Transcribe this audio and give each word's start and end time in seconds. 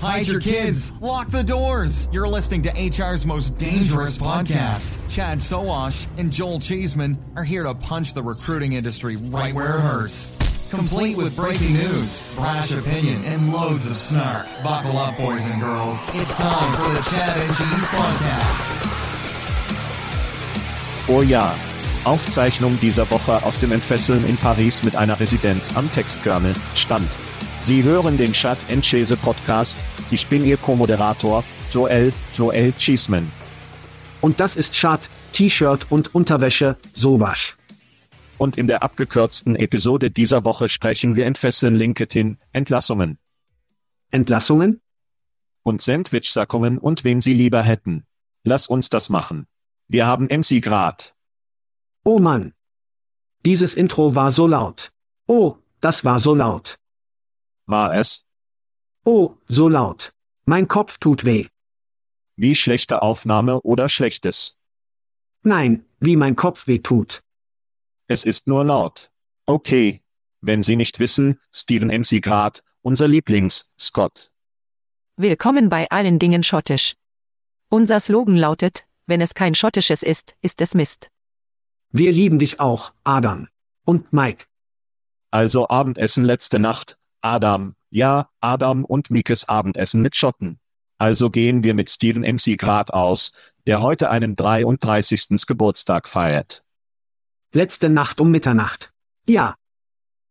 Hide 0.00 0.26
your 0.26 0.40
kids. 0.40 0.92
Lock 1.00 1.30
the 1.30 1.42
doors. 1.42 2.08
You're 2.12 2.28
listening 2.28 2.62
to 2.62 2.70
HR's 2.70 3.24
most 3.24 3.56
dangerous 3.56 4.18
podcast. 4.18 4.98
Chad 5.08 5.40
Soash 5.40 6.06
and 6.18 6.30
Joel 6.32 6.60
Cheeseman 6.60 7.16
are 7.34 7.44
here 7.44 7.62
to 7.62 7.74
punch 7.74 8.12
the 8.12 8.22
recruiting 8.22 8.74
industry 8.74 9.16
right 9.16 9.54
where 9.54 9.78
it 9.78 9.80
hurts. 9.80 10.32
Complete 10.70 11.16
with 11.16 11.34
breaking 11.36 11.72
news, 11.74 12.28
brash 12.34 12.72
opinion, 12.72 13.24
and 13.24 13.52
loads 13.52 13.88
of 13.88 13.96
snark. 13.96 14.46
Buckle 14.62 14.98
up, 14.98 15.16
boys 15.16 15.48
and 15.48 15.60
girls. 15.60 16.06
It's 16.12 16.36
time 16.36 16.72
for 16.74 16.90
the 16.92 17.00
Chad 17.10 17.38
and 17.38 17.56
Cheese 17.56 17.88
Podcast. 17.90 18.82
Oh 21.08 21.22
ja. 21.22 21.54
Aufzeichnung 22.04 22.78
dieser 22.80 23.08
Woche 23.10 23.42
aus 23.44 23.58
dem 23.58 23.72
Entfesseln 23.72 24.24
in 24.26 24.36
Paris 24.36 24.84
mit 24.84 24.94
einer 24.94 25.18
Residenz 25.18 25.70
am 25.74 25.90
Textkernel 25.90 26.54
stand. 26.74 27.08
Sie 27.60 27.82
hören 27.82 28.16
den 28.16 28.32
Chat 28.32 28.58
Chase 28.82 29.16
Podcast. 29.16 29.82
Ich 30.10 30.26
bin 30.28 30.44
Ihr 30.44 30.56
Co-Moderator, 30.56 31.42
Joel, 31.72 32.12
Joel 32.34 32.72
Cheeseman. 32.74 33.30
Und 34.20 34.40
das 34.40 34.56
ist 34.56 34.72
Chat, 34.72 35.08
T-Shirt 35.32 35.90
und 35.90 36.14
Unterwäsche, 36.14 36.76
Sowasch. 36.94 37.56
Und 38.38 38.56
in 38.56 38.66
der 38.66 38.82
abgekürzten 38.82 39.56
Episode 39.56 40.10
dieser 40.10 40.44
Woche 40.44 40.68
sprechen 40.68 41.16
wir 41.16 41.26
entfesseln 41.26 41.74
LinkedIn, 41.74 42.38
Entlassungen. 42.52 43.18
Entlassungen? 44.10 44.80
Und 45.62 45.82
Sandwich-Sackungen 45.82 46.78
und 46.78 47.02
wen 47.02 47.20
Sie 47.20 47.34
lieber 47.34 47.62
hätten. 47.62 48.04
Lass 48.44 48.68
uns 48.68 48.90
das 48.90 49.08
machen. 49.08 49.46
Wir 49.88 50.06
haben 50.06 50.26
MC 50.26 50.60
Grad. 50.62 51.14
Oh 52.04 52.18
Mann. 52.20 52.52
Dieses 53.44 53.74
Intro 53.74 54.14
war 54.14 54.30
so 54.30 54.46
laut. 54.46 54.92
Oh, 55.26 55.56
das 55.80 56.04
war 56.04 56.20
so 56.20 56.34
laut. 56.34 56.76
War 57.66 57.94
es? 57.94 58.26
Oh, 59.04 59.34
so 59.48 59.68
laut. 59.68 60.12
Mein 60.44 60.68
Kopf 60.68 60.98
tut 60.98 61.24
weh. 61.24 61.48
Wie 62.36 62.54
schlechte 62.54 63.02
Aufnahme 63.02 63.60
oder 63.62 63.88
schlechtes? 63.88 64.56
Nein, 65.42 65.84
wie 65.98 66.16
mein 66.16 66.36
Kopf 66.36 66.68
weh 66.68 66.78
tut. 66.78 67.22
Es 68.06 68.24
ist 68.24 68.46
nur 68.46 68.64
laut. 68.64 69.10
Okay. 69.46 70.00
Wenn 70.40 70.62
Sie 70.62 70.76
nicht 70.76 71.00
wissen, 71.00 71.40
Steven 71.52 71.88
MC 71.88 72.22
Grad, 72.22 72.62
unser 72.82 73.08
Lieblings, 73.08 73.70
Scott. 73.80 74.30
Willkommen 75.16 75.68
bei 75.68 75.90
allen 75.90 76.20
Dingen 76.20 76.44
schottisch. 76.44 76.94
Unser 77.68 77.98
Slogan 77.98 78.36
lautet, 78.36 78.86
wenn 79.06 79.20
es 79.20 79.34
kein 79.34 79.56
schottisches 79.56 80.04
ist, 80.04 80.36
ist 80.40 80.60
es 80.60 80.74
Mist. 80.74 81.08
Wir 81.90 82.12
lieben 82.12 82.38
dich 82.38 82.60
auch, 82.60 82.92
Adam. 83.02 83.48
Und 83.84 84.12
Mike. 84.12 84.44
Also 85.32 85.68
Abendessen 85.68 86.24
letzte 86.24 86.60
Nacht, 86.60 86.96
Adam, 87.26 87.74
ja, 87.90 88.30
Adam 88.40 88.84
und 88.84 89.10
Mikes 89.10 89.48
Abendessen 89.48 90.00
mit 90.00 90.14
Schotten. 90.14 90.60
Also 90.96 91.28
gehen 91.28 91.64
wir 91.64 91.74
mit 91.74 91.90
Steven 91.90 92.22
MC 92.22 92.56
Grad 92.56 92.92
aus, 92.92 93.32
der 93.66 93.82
heute 93.82 94.10
einen 94.10 94.36
33. 94.36 95.44
Geburtstag 95.44 96.06
feiert. 96.06 96.64
Letzte 97.52 97.88
Nacht 97.88 98.20
um 98.20 98.30
Mitternacht. 98.30 98.92
Ja. 99.28 99.56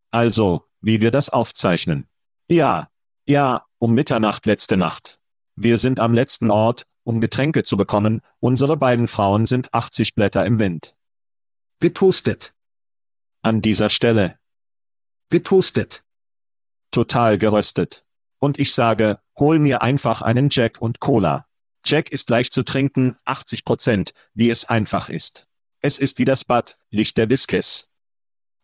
Also, 0.10 0.64
wie 0.80 1.02
wir 1.02 1.12
das 1.12 1.28
aufzeichnen. 1.28 2.08
Ja. 2.50 2.90
Ja, 3.28 3.66
um 3.78 3.94
Mitternacht 3.94 4.46
letzte 4.46 4.78
Nacht. 4.78 5.20
Wir 5.58 5.78
sind 5.78 6.00
am 6.00 6.14
letzten 6.14 6.50
Ort, 6.50 6.86
um 7.04 7.20
Getränke 7.20 7.66
zu 7.66 7.76
bekommen, 7.76 8.22
unsere 8.40 8.78
beiden 8.78 9.10
Frauen 9.10 9.48
sind 9.48 9.74
80 9.74 10.16
Blätter 10.16 10.46
im 10.46 10.60
Wind. 10.60 10.96
Getoastet. 11.82 12.54
An 13.42 13.62
dieser 13.62 13.90
Stelle. 13.90 14.40
Getoastet. 15.30 16.05
Total 16.96 17.38
geröstet. 17.38 18.06
Und 18.40 18.58
ich 18.58 18.74
sage, 18.74 19.20
hol 19.38 19.60
mir 19.60 19.82
einfach 19.82 20.22
einen 20.22 20.48
Jack 20.50 20.82
und 20.82 21.02
Cola. 21.02 21.46
Jack 21.84 22.10
ist 22.10 22.30
leicht 22.30 22.54
zu 22.54 22.64
trinken, 22.64 23.18
80 23.26 23.66
Prozent, 23.66 24.14
wie 24.34 24.50
es 24.50 24.64
einfach 24.64 25.10
ist. 25.10 25.46
Es 25.82 26.00
ist 26.00 26.20
wie 26.20 26.24
das 26.24 26.46
Bad, 26.46 26.78
Licht 26.92 27.18
der 27.18 27.30
Whiskys. 27.30 27.90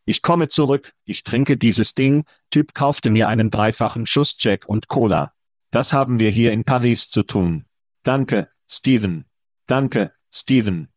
Ich 0.05 0.21
komme 0.21 0.47
zurück, 0.47 0.93
ich 1.03 1.25
trinke 1.25 1.57
dieses 1.57 1.93
Ding, 1.93 2.23
Typ 2.51 2.73
kaufte 2.73 3.09
mir 3.09 3.27
einen 3.27 3.51
dreifachen 3.51 4.05
Schuss 4.05 4.37
Jack 4.39 4.65
und 4.65 4.87
Cola. 4.87 5.33
Das 5.69 5.91
haben 5.91 6.17
wir 6.17 6.29
hier 6.29 6.53
in 6.53 6.63
Paris 6.63 7.09
zu 7.09 7.23
tun. 7.23 7.65
Danke, 8.03 8.49
Steven. 8.65 9.25
Danke, 9.67 10.13
Steven. 10.33 10.87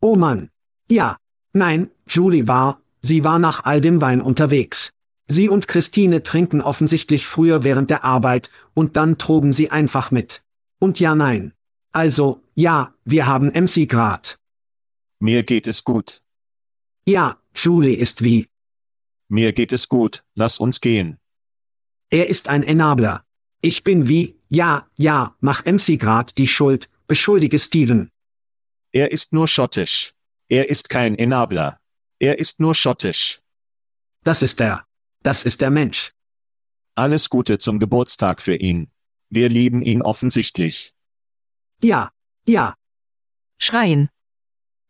Oh 0.00 0.16
Mann. 0.16 0.48
Ja. 0.90 1.18
Nein, 1.52 1.90
Julie 2.08 2.48
war, 2.48 2.80
sie 3.02 3.22
war 3.22 3.38
nach 3.38 3.66
all 3.66 3.82
dem 3.82 4.00
Wein 4.00 4.22
unterwegs. 4.22 4.94
Sie 5.28 5.48
und 5.48 5.68
Christine 5.68 6.22
trinken 6.22 6.62
offensichtlich 6.62 7.26
früher 7.26 7.62
während 7.62 7.90
der 7.90 8.02
Arbeit, 8.02 8.50
und 8.74 8.96
dann 8.96 9.18
trugen 9.18 9.52
sie 9.52 9.70
einfach 9.70 10.10
mit. 10.10 10.42
Und 10.78 11.00
ja 11.00 11.14
nein. 11.14 11.52
Also, 11.92 12.42
ja, 12.54 12.94
wir 13.04 13.26
haben 13.26 13.48
MC 13.48 13.86
Grad. 13.88 14.38
Mir 15.20 15.42
geht 15.42 15.66
es 15.66 15.84
gut. 15.84 16.22
Ja, 17.04 17.38
Julie 17.54 17.94
ist 17.96 18.24
wie. 18.24 18.48
Mir 19.28 19.52
geht 19.52 19.72
es 19.72 19.88
gut, 19.88 20.24
lass 20.34 20.58
uns 20.58 20.80
gehen. 20.80 21.18
Er 22.08 22.28
ist 22.28 22.48
ein 22.48 22.62
Enabler. 22.62 23.24
Ich 23.60 23.84
bin 23.84 24.08
wie, 24.08 24.36
ja, 24.48 24.86
ja, 24.96 25.36
mach 25.40 25.64
MC 25.66 25.98
grad 25.98 26.38
die 26.38 26.46
Schuld, 26.46 26.88
beschuldige 27.06 27.58
Steven. 27.58 28.10
Er 28.92 29.12
ist 29.12 29.32
nur 29.34 29.48
schottisch. 29.48 30.14
Er 30.48 30.70
ist 30.70 30.88
kein 30.88 31.14
Enabler. 31.18 31.78
Er 32.18 32.38
ist 32.38 32.60
nur 32.60 32.74
schottisch. 32.74 33.40
Das 34.24 34.40
ist 34.42 34.60
er. 34.60 34.87
Das 35.22 35.44
ist 35.44 35.60
der 35.60 35.70
Mensch. 35.70 36.12
Alles 36.94 37.28
Gute 37.28 37.58
zum 37.58 37.78
Geburtstag 37.78 38.40
für 38.40 38.56
ihn. 38.56 38.90
Wir 39.30 39.48
lieben 39.48 39.82
ihn 39.82 40.02
offensichtlich. 40.02 40.94
Ja, 41.82 42.10
ja. 42.46 42.74
Schreien. 43.58 44.08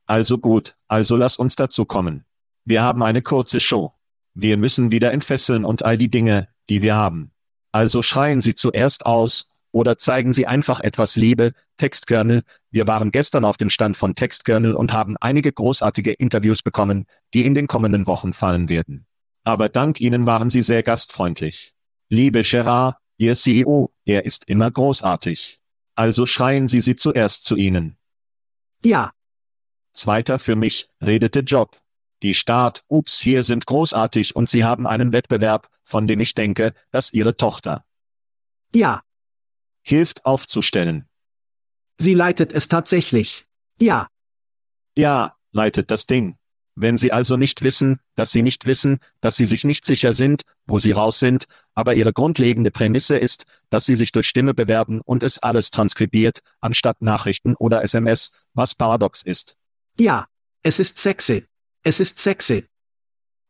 Also 0.06 0.38
gut, 0.38 0.76
also 0.86 1.16
lass 1.16 1.36
uns 1.36 1.56
dazu 1.56 1.84
kommen. 1.84 2.25
Wir 2.64 2.82
haben 2.82 3.02
eine 3.02 3.22
kurze 3.22 3.60
Show. 3.60 3.92
Wir 4.34 4.56
müssen 4.56 4.90
wieder 4.90 5.12
entfesseln 5.12 5.64
und 5.64 5.84
all 5.84 5.98
die 5.98 6.10
Dinge, 6.10 6.48
die 6.69 6.82
wir 6.82 6.94
haben. 6.94 7.32
Also 7.72 8.02
schreien 8.02 8.40
Sie 8.40 8.54
zuerst 8.54 9.04
aus, 9.04 9.48
oder 9.72 9.98
zeigen 9.98 10.32
Sie 10.32 10.46
einfach 10.46 10.80
etwas 10.80 11.16
Liebe, 11.16 11.52
Textkernel. 11.76 12.42
Wir 12.70 12.86
waren 12.86 13.10
gestern 13.10 13.44
auf 13.44 13.56
dem 13.56 13.69
Stand 13.69 13.96
von 13.96 14.14
Textkernel 14.14 14.75
und 14.75 14.92
haben 14.92 15.16
einige 15.19 15.52
großartige 15.52 16.12
Interviews 16.12 16.62
bekommen, 16.62 17.06
die 17.34 17.44
in 17.44 17.54
den 17.54 17.66
kommenden 17.66 18.06
Wochen 18.06 18.32
fallen 18.32 18.69
werden. 18.69 19.07
Aber 19.44 19.69
dank 19.69 20.00
Ihnen 20.00 20.26
waren 20.26 20.50
Sie 20.50 20.62
sehr 20.62 20.82
gastfreundlich. 20.82 21.75
Liebe 22.08 22.43
Gerard, 22.43 22.96
Ihr 23.17 23.35
CEO, 23.35 23.93
er 24.05 24.25
ist 24.25 24.49
immer 24.49 24.70
großartig. 24.70 25.61
Also 25.94 26.26
schreien 26.26 26.69
Sie 26.69 26.81
sie 26.81 26.96
zuerst 26.96 27.44
zu 27.44 27.56
Ihnen. 27.56 27.96
Ja, 28.85 29.12
Zweiter 29.93 30.38
für 30.38 30.55
mich, 30.55 30.88
redete 31.02 31.40
Job. 31.40 31.81
Die 32.23 32.35
Start, 32.35 32.85
ups, 32.87 33.19
hier 33.20 33.43
sind 33.43 33.67
großartig 33.67 34.37
und 34.37 34.49
Sie 34.49 34.62
haben 34.62 34.87
einen 34.87 35.12
Wettbewerb, 35.12 35.69
von 35.82 36.06
dem 36.06 36.20
ich 36.20 36.35
denke, 36.35 36.73
dass 36.93 37.12
Ihre 37.12 37.37
Tochter 37.37 37.85
ja, 38.75 39.02
hilft 39.82 40.25
aufzustellen. 40.25 41.08
sie 41.99 42.14
leitet 42.14 42.52
es 42.52 42.69
tatsächlich. 42.69 43.46
Ja, 43.81 44.08
Ja, 44.96 45.37
leitet 45.50 45.90
das 45.90 46.06
Ding. 46.06 46.37
Wenn 46.80 46.96
Sie 46.96 47.10
also 47.10 47.36
nicht 47.36 47.62
wissen, 47.62 47.98
dass 48.14 48.30
Sie 48.30 48.42
nicht 48.42 48.64
wissen, 48.64 49.00
dass 49.20 49.36
Sie 49.36 49.46
sich 49.46 49.64
nicht 49.64 49.84
sicher 49.84 50.14
sind, 50.14 50.42
wo 50.64 50.78
Sie 50.78 50.92
raus 50.92 51.19
sind, 51.19 51.46
aber 51.75 51.94
Ihre 51.94 52.12
grundlegende 52.12 52.70
Prämisse 52.70 53.16
ist, 53.16 53.46
dass 53.69 53.84
Sie 53.84 53.96
sich 53.96 54.12
durch 54.12 54.28
Stimme 54.28 54.54
bewerben 54.54 55.00
und 55.00 55.25
es 55.25 55.38
alles 55.42 55.72
transkribiert, 55.72 56.38
anstatt 56.60 57.02
Nachrichten 57.02 57.56
oder 57.56 57.82
SMS, 57.82 58.30
was 58.54 58.76
paradox 58.76 59.22
ist. 59.22 59.56
ja, 59.98 60.28
es 60.62 60.78
ist 60.78 60.98
sexy. 60.98 61.46
Es 61.82 61.98
ist 61.98 62.19
sexy. 62.19 62.66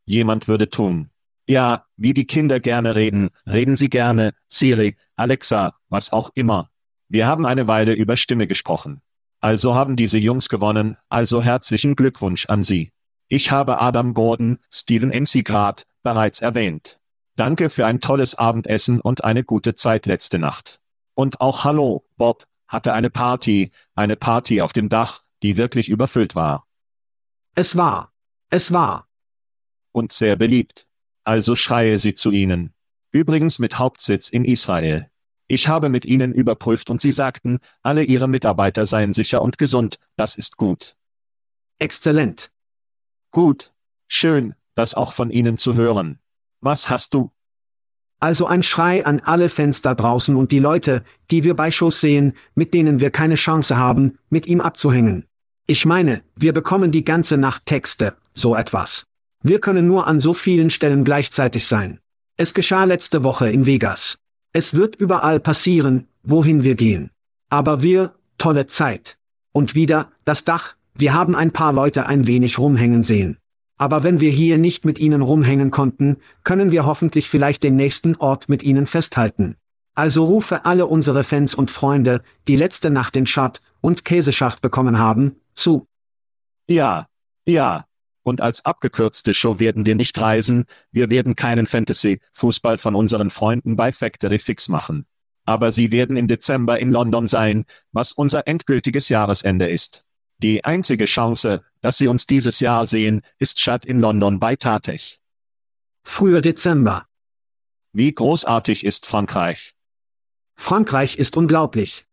Jemand 0.07 0.49
würde 0.49 0.71
tun. 0.71 1.11
Ja, 1.47 1.85
wie 1.97 2.15
die 2.15 2.27
Kinder 2.27 2.61
gerne 2.61 2.95
reden, 2.95 3.31
reden 3.47 3.77
sie 3.77 3.91
gerne, 3.91 4.33
Siri, 4.49 4.97
Alexa, 5.17 5.75
was 5.89 6.13
auch 6.13 6.31
immer. 6.35 6.71
Wir 7.09 7.27
haben 7.27 7.45
eine 7.45 7.67
Weile 7.67 7.93
über 7.93 8.17
Stimme 8.17 8.47
gesprochen. 8.47 9.01
Also 9.41 9.75
haben 9.75 9.97
diese 9.97 10.19
Jungs 10.19 10.49
gewonnen, 10.49 10.97
also 11.09 11.43
herzlichen 11.43 11.97
Glückwunsch 11.97 12.47
an 12.47 12.63
Sie. 12.63 12.93
Ich 13.29 13.51
habe 13.51 13.81
Adam 13.81 14.15
Gordon, 14.15 14.59
Stephen 14.71 15.13
Grad, 15.45 15.87
bereits 16.03 16.41
erwähnt. 16.41 16.99
Danke 17.37 17.69
für 17.71 17.87
ein 17.87 18.01
tolles 18.01 18.35
Abendessen 18.35 19.01
und 19.01 19.23
eine 19.23 19.45
gute 19.45 19.75
Zeit 19.75 20.07
letzte 20.07 20.39
Nacht. 20.39 20.81
Und 21.15 21.41
auch 21.41 21.65
Hallo, 21.65 22.05
Bob, 22.17 22.47
hatte 22.67 22.95
eine 22.95 23.11
Party, 23.11 23.71
eine 23.95 24.17
Party 24.17 24.61
auf 24.63 24.73
dem 24.73 24.89
Dach, 24.89 25.23
die 25.43 25.57
wirklich 25.57 25.89
überfüllt 25.89 26.35
war. 26.35 26.67
Es 27.55 27.77
war. 27.77 28.13
Es 28.51 28.73
war. 28.73 29.09
und 29.93 30.13
sehr 30.13 30.37
beliebt. 30.37 30.87
Also 31.25 31.57
schreie 31.57 31.99
sie 31.99 32.15
zu 32.15 32.31
ihnen. 32.31 32.73
Übrigens 33.11 33.59
mit 33.59 33.79
Hauptsitz 33.79 34.29
in 34.29 34.45
Israel. 34.45 35.11
Ich 35.49 35.69
habe 35.69 35.89
mit 35.89 36.05
ihnen 36.05 36.33
überprüft 36.33 36.89
und 36.89 37.01
sie 37.01 37.13
sagten, 37.13 37.59
alle 37.83 38.05
ihre 38.05 38.29
Mitarbeiter 38.29 38.87
seien 38.87 39.13
sicher 39.13 39.43
und 39.43 39.59
gesund, 39.59 39.99
das 40.17 40.37
ist 40.37 40.57
gut. 40.57 40.97
Exzellent. 41.79 42.51
Gut. 43.31 43.73
Schön, 44.07 44.55
das 44.75 44.95
auch 44.95 45.13
von 45.13 45.31
ihnen 45.31 45.59
zu 45.59 45.75
hören. 45.75 46.19
Was 46.61 46.89
hast 46.89 47.15
du? 47.15 47.31
Also 48.21 48.47
ein 48.47 48.63
Schrei 48.63 49.05
an 49.07 49.21
alle 49.21 49.49
Fans 49.49 49.83
da 49.83 49.95
draußen 49.95 50.35
und 50.35 50.51
die 50.51 50.59
Leute, 50.59 51.05
die 51.31 51.45
wir 51.45 51.55
bei 51.55 51.71
Shows 51.71 52.01
sehen, 52.01 52.33
mit 52.55 52.75
denen 52.75 52.99
wir 53.01 53.11
keine 53.11 53.37
Chance 53.37 53.77
haben, 53.77 54.19
mit 54.29 54.47
ihm 54.47 54.61
abzuhängen. 54.61 55.27
Ich 55.67 55.85
meine, 55.85 56.23
wir 56.35 56.53
bekommen 56.53 56.91
die 56.91 57.05
ganze 57.05 57.37
Nacht 57.37 57.67
Texte, 57.67 58.17
so 58.35 58.57
etwas. 58.57 59.05
Wir 59.43 59.61
können 59.61 59.87
nur 59.87 60.07
an 60.07 60.19
so 60.19 60.35
vielen 60.35 60.71
Stellen 60.71 61.05
gleichzeitig 61.05 61.67
sein. 61.67 62.01
Es 62.37 62.55
geschah 62.55 62.85
letzte 62.85 63.23
Woche 63.23 63.51
in 63.51 63.67
Vegas. 63.67 64.19
Es 64.53 64.75
wird 64.75 64.97
überall 64.97 65.39
passieren, 65.39 66.09
wohin 66.23 66.65
wir 66.65 66.75
gehen. 66.75 67.11
Aber 67.51 67.83
wir, 67.83 68.15
tolle 68.39 68.67
Zeit. 68.67 69.19
Und 69.53 69.75
wieder, 69.75 70.11
das 70.25 70.45
Dach, 70.45 70.75
wir 70.99 71.15
haben 71.15 71.37
ein 71.37 71.53
paar 71.53 71.73
Leute 71.73 72.07
ein 72.07 72.27
wenig 72.27 72.59
rumhängen 72.59 73.05
sehen. 73.05 73.39
Aber 73.77 74.03
wenn 74.03 74.21
wir 74.21 74.33
hier 74.33 74.59
nicht 74.59 74.85
mit 74.85 74.99
ihnen 74.99 75.23
rumhängen 75.23 75.71
konnten, 75.71 76.17
können 76.43 76.73
wir 76.73 76.85
hoffentlich 76.85 77.29
vielleicht 77.29 77.63
den 77.63 77.77
nächsten 77.77 78.17
Ort 78.17 78.49
mit 78.49 78.65
ihnen 78.65 78.87
festhalten. 78.87 79.55
Also 79.95 80.25
rufe 80.25 80.65
alle 80.65 80.87
unsere 80.87 81.23
Fans 81.23 81.55
und 81.55 81.71
Freunde, 81.71 82.23
die 82.49 82.57
letzte 82.57 82.91
Nacht 82.91 83.15
den 83.15 83.27
Schott 83.27 83.61
und 83.81 84.05
Käseschacht 84.05 84.61
bekommen 84.61 84.99
haben, 84.99 85.37
zu. 85.55 85.87
Ja, 86.69 87.07
ja. 87.47 87.85
Und 88.25 88.41
als 88.41 88.65
abgekürzte 88.65 89.33
Show 89.35 89.61
werden 89.61 89.87
wir 89.87 89.95
nicht 89.95 90.21
reisen, 90.21 90.65
wir 90.91 91.11
werden 91.11 91.37
keinen 91.37 91.67
Fantasy-Fußball 91.67 92.77
von 92.77 92.97
unseren 92.97 93.31
Freunden 93.31 93.77
bei 93.77 93.93
Factory 93.93 94.41
Fix 94.41 94.69
machen. 94.69 95.07
Aber 95.47 95.71
sie 95.71 95.93
werden 95.93 96.17
im 96.17 96.27
Dezember 96.27 96.81
in 96.81 96.91
London 96.91 97.29
sein, 97.29 97.65
was 97.93 98.11
unser 98.11 98.49
endgültiges 98.49 99.09
Jahresende 99.09 99.69
ist. 99.69 100.05
Die 100.41 100.65
einzige 100.65 101.07
Chance, 101.07 101.65
dass 101.81 101.99
sie 101.99 102.07
uns 102.09 102.27
dieses 102.27 102.61
Jahr 102.61 102.87
sehen, 102.87 103.23
ist 103.39 103.61
statt 103.61 103.85
in 103.85 103.99
London 103.99 104.39
bei 104.39 104.55
Tatech. 104.55 105.21
Früher 106.05 106.41
Dezember. 106.41 107.09
Wie 107.93 108.13
großartig 108.13 108.85
ist 108.85 109.05
Frankreich? 109.05 109.75
Frankreich 110.57 111.19
ist 111.19 111.37
unglaublich. 111.37 112.07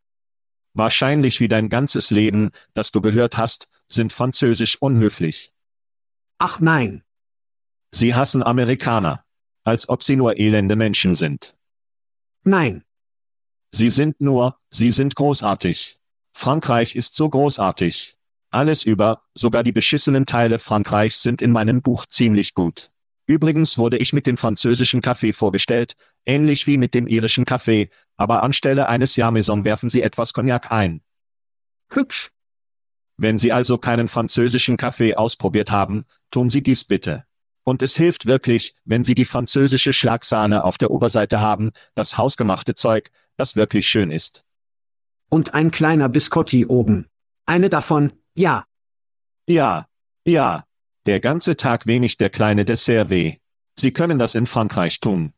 Wahrscheinlich 0.73 1.39
wie 1.39 1.47
dein 1.47 1.69
ganzes 1.69 2.09
Leben, 2.09 2.51
das 2.73 2.91
du 2.91 2.99
gehört 2.99 3.37
hast, 3.37 3.67
sind 3.87 4.11
Französisch 4.11 4.81
unhöflich. 4.81 5.53
Ach 6.39 6.59
nein. 6.59 7.03
Sie 7.91 8.15
hassen 8.15 8.43
Amerikaner. 8.43 9.23
Als 9.63 9.87
ob 9.89 10.03
sie 10.03 10.15
nur 10.15 10.37
elende 10.37 10.75
Menschen 10.75 11.15
sind. 11.15 11.55
Nein. 12.43 12.83
Sie 13.71 13.89
sind 13.89 14.21
nur, 14.21 14.59
sie 14.69 14.91
sind 14.91 15.15
großartig. 15.15 15.99
Frankreich 16.33 16.95
ist 16.95 17.15
so 17.15 17.29
großartig. 17.29 18.14
Alles 18.55 18.85
über, 18.85 19.21
sogar 19.33 19.63
die 19.63 19.73
beschissenen 19.73 20.25
Teile 20.25 20.59
Frankreichs 20.59 21.21
sind 21.21 21.41
in 21.41 21.51
meinem 21.51 21.81
Buch 21.81 22.05
ziemlich 22.05 22.53
gut. 22.53 22.89
Übrigens 23.27 23.77
wurde 23.77 23.97
ich 23.97 24.13
mit 24.13 24.27
dem 24.27 24.37
französischen 24.37 25.01
Kaffee 25.01 25.33
vorgestellt, 25.33 25.97
ähnlich 26.25 26.65
wie 26.65 26.77
mit 26.77 26.93
dem 26.93 27.05
irischen 27.05 27.43
Kaffee, 27.43 27.89
aber 28.15 28.43
anstelle 28.43 28.87
eines 28.87 29.17
Jameson 29.17 29.65
werfen 29.65 29.89
sie 29.89 30.01
etwas 30.01 30.31
Cognac 30.31 30.71
ein. 30.71 31.01
Hübsch. 31.89 32.31
Wenn 33.17 33.37
Sie 33.37 33.51
also 33.51 33.77
keinen 33.77 34.07
französischen 34.07 34.77
Kaffee 34.77 35.15
ausprobiert 35.15 35.69
haben, 35.69 36.05
tun 36.31 36.49
Sie 36.49 36.63
dies 36.63 36.85
bitte. 36.85 37.25
Und 37.65 37.81
es 37.81 37.97
hilft 37.97 38.25
wirklich, 38.25 38.73
wenn 38.85 39.03
Sie 39.03 39.15
die 39.15 39.25
französische 39.25 39.91
Schlagsahne 39.91 40.63
auf 40.63 40.77
der 40.77 40.91
Oberseite 40.91 41.41
haben, 41.41 41.71
das 41.93 42.17
hausgemachte 42.17 42.73
Zeug, 42.73 43.11
das 43.35 43.57
wirklich 43.57 43.89
schön 43.89 44.11
ist. 44.11 44.45
Und 45.27 45.53
ein 45.53 45.71
kleiner 45.71 46.07
Biscotti 46.07 46.65
oben. 46.65 47.07
Eine 47.45 47.67
davon, 47.67 48.13
ja. 48.35 48.65
Ja, 49.47 49.87
ja. 50.25 50.65
Der 51.05 51.19
ganze 51.19 51.55
Tag 51.55 51.85
wenig 51.85 52.17
der 52.17 52.29
kleine 52.29 52.65
Dessert 52.65 53.09
weh. 53.09 53.37
Sie 53.75 53.91
können 53.91 54.19
das 54.19 54.35
in 54.35 54.47
Frankreich 54.47 54.99
tun. 54.99 55.33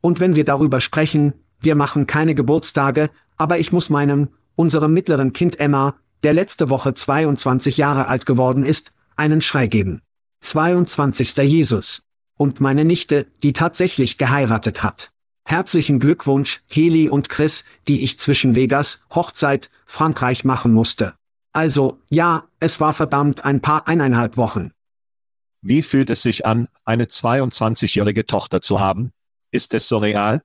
Und 0.00 0.20
wenn 0.20 0.36
wir 0.36 0.44
darüber 0.44 0.80
sprechen, 0.80 1.34
wir 1.60 1.74
machen 1.74 2.06
keine 2.06 2.34
Geburtstage, 2.34 3.10
aber 3.36 3.58
ich 3.58 3.72
muss 3.72 3.90
meinem, 3.90 4.28
unserem 4.54 4.92
mittleren 4.92 5.32
Kind 5.32 5.58
Emma, 5.58 5.96
der 6.22 6.32
letzte 6.32 6.70
Woche 6.70 6.94
22 6.94 7.76
Jahre 7.76 8.06
alt 8.06 8.26
geworden 8.26 8.64
ist, 8.64 8.92
einen 9.16 9.40
Schrei 9.40 9.66
geben. 9.66 10.02
22. 10.42 11.36
Jesus. 11.38 12.02
Und 12.38 12.60
meine 12.60 12.84
Nichte, 12.84 13.26
die 13.42 13.52
tatsächlich 13.52 14.18
geheiratet 14.18 14.82
hat. 14.82 15.10
Herzlichen 15.44 15.98
Glückwunsch, 15.98 16.62
Heli 16.68 17.08
und 17.08 17.28
Chris, 17.28 17.64
die 17.88 18.02
ich 18.02 18.18
zwischen 18.18 18.54
Vegas, 18.54 19.00
Hochzeit, 19.14 19.70
Frankreich 19.86 20.44
machen 20.44 20.72
musste. 20.72 21.14
Also, 21.56 22.02
ja, 22.10 22.46
es 22.60 22.80
war 22.80 22.92
verdammt 22.92 23.46
ein 23.46 23.62
paar 23.62 23.88
eineinhalb 23.88 24.36
Wochen. 24.36 24.72
Wie 25.62 25.80
fühlt 25.80 26.10
es 26.10 26.20
sich 26.20 26.44
an, 26.44 26.68
eine 26.84 27.06
22-jährige 27.06 28.26
Tochter 28.26 28.60
zu 28.60 28.78
haben? 28.78 29.14
Ist 29.52 29.72
es 29.72 29.88
so 29.88 29.96
real? 29.96 30.42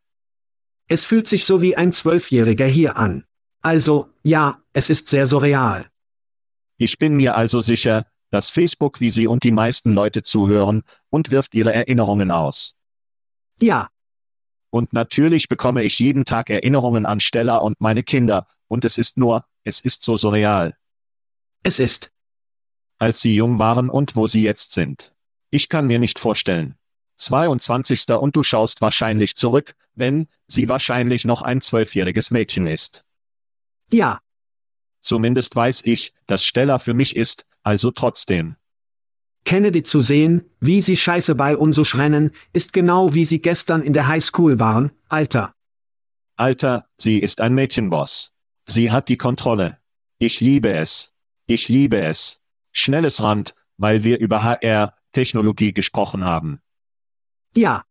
Es 0.88 1.04
fühlt 1.04 1.28
sich 1.28 1.44
so 1.44 1.62
wie 1.62 1.76
ein 1.76 1.92
Zwölfjähriger 1.92 2.66
hier 2.66 2.96
an. 2.96 3.26
Also, 3.62 4.08
ja, 4.24 4.62
es 4.72 4.90
ist 4.90 5.10
sehr 5.10 5.28
surreal. 5.28 5.86
Ich 6.78 6.98
bin 6.98 7.18
mir 7.18 7.36
also 7.36 7.60
sicher, 7.60 8.06
dass 8.30 8.50
Facebook 8.50 9.02
wie 9.02 9.12
Sie 9.12 9.28
und 9.28 9.44
die 9.44 9.52
meisten 9.52 9.94
Leute 9.94 10.24
zuhören 10.24 10.84
und 11.10 11.30
wirft 11.30 11.54
ihre 11.56 11.74
Erinnerungen 11.74 12.32
aus. 12.32 12.78
Ja, 13.62 13.90
Und 14.70 14.94
natürlich 14.94 15.50
bekomme 15.50 15.84
ich 15.84 16.00
jeden 16.00 16.24
Tag 16.24 16.50
Erinnerungen 16.50 17.06
an 17.06 17.20
Stella 17.20 17.58
und 17.58 17.82
meine 17.82 18.04
Kinder, 18.04 18.48
und 18.70 18.86
es 18.86 18.98
ist 18.98 19.18
nur, 19.18 19.44
es 19.66 19.82
ist 19.82 20.04
so 20.04 20.16
surreal, 20.16 20.78
es 21.64 21.80
ist. 21.80 22.12
als 22.98 23.22
sie 23.22 23.36
jung 23.36 23.58
waren 23.58 23.90
und 23.90 24.16
wo 24.16 24.28
sie 24.28 24.44
jetzt 24.44 24.74
sind. 24.74 25.14
Ich 25.50 25.70
kann 25.70 25.88
mir 25.88 25.98
nicht 25.98 26.20
vorstellen. 26.20 26.76
22. 27.18 28.10
und 28.12 28.36
du 28.36 28.44
schaust 28.44 28.82
wahrscheinlich 28.82 29.36
zurück, 29.36 29.76
wenn 29.96 30.28
sie 30.48 30.70
wahrscheinlich 30.70 31.26
noch 31.26 31.42
ein 31.42 31.62
zwölfjähriges 31.62 32.30
Mädchen 32.32 32.68
ist. 32.68 33.04
Ja, 33.92 34.22
Zumindest 35.02 35.56
weiß 35.56 35.86
ich, 35.86 36.14
dass 36.28 36.46
Stella 36.46 36.80
für 36.80 36.94
mich 36.94 37.16
ist, 37.16 37.46
also 37.64 37.92
trotzdem. 37.92 38.56
Kennedy 39.44 39.82
zu 39.82 40.02
sehen, 40.02 40.46
wie 40.60 40.82
sie 40.82 40.96
Scheiße 40.96 41.34
bei 41.34 41.58
uns 41.58 41.76
so 41.76 41.82
rennen, 41.98 42.32
ist 42.54 42.74
genau 42.74 43.14
wie 43.16 43.26
sie 43.26 43.42
gestern 43.42 43.82
in 43.82 43.94
der 43.94 44.08
Highschool 44.08 44.60
waren, 44.60 44.92
Alter. 45.10 45.54
Alter, 46.36 46.88
sie 46.98 47.20
ist 47.20 47.42
ein 47.42 47.56
Mädchenboss. 47.56 48.32
Sie 48.66 48.92
hat 48.92 49.10
die 49.10 49.18
Kontrolle. 49.18 49.80
Ich 50.20 50.40
liebe 50.40 50.72
es. 50.72 51.11
Ich 51.54 51.68
liebe 51.68 52.00
es. 52.00 52.40
Schnelles 52.72 53.22
Rand, 53.22 53.56
weil 53.76 54.06
wir 54.06 54.20
über 54.20 54.42
HR-Technologie 54.42 55.74
gesprochen 55.74 56.24
haben. 56.24 56.62
Ja, 57.58 57.84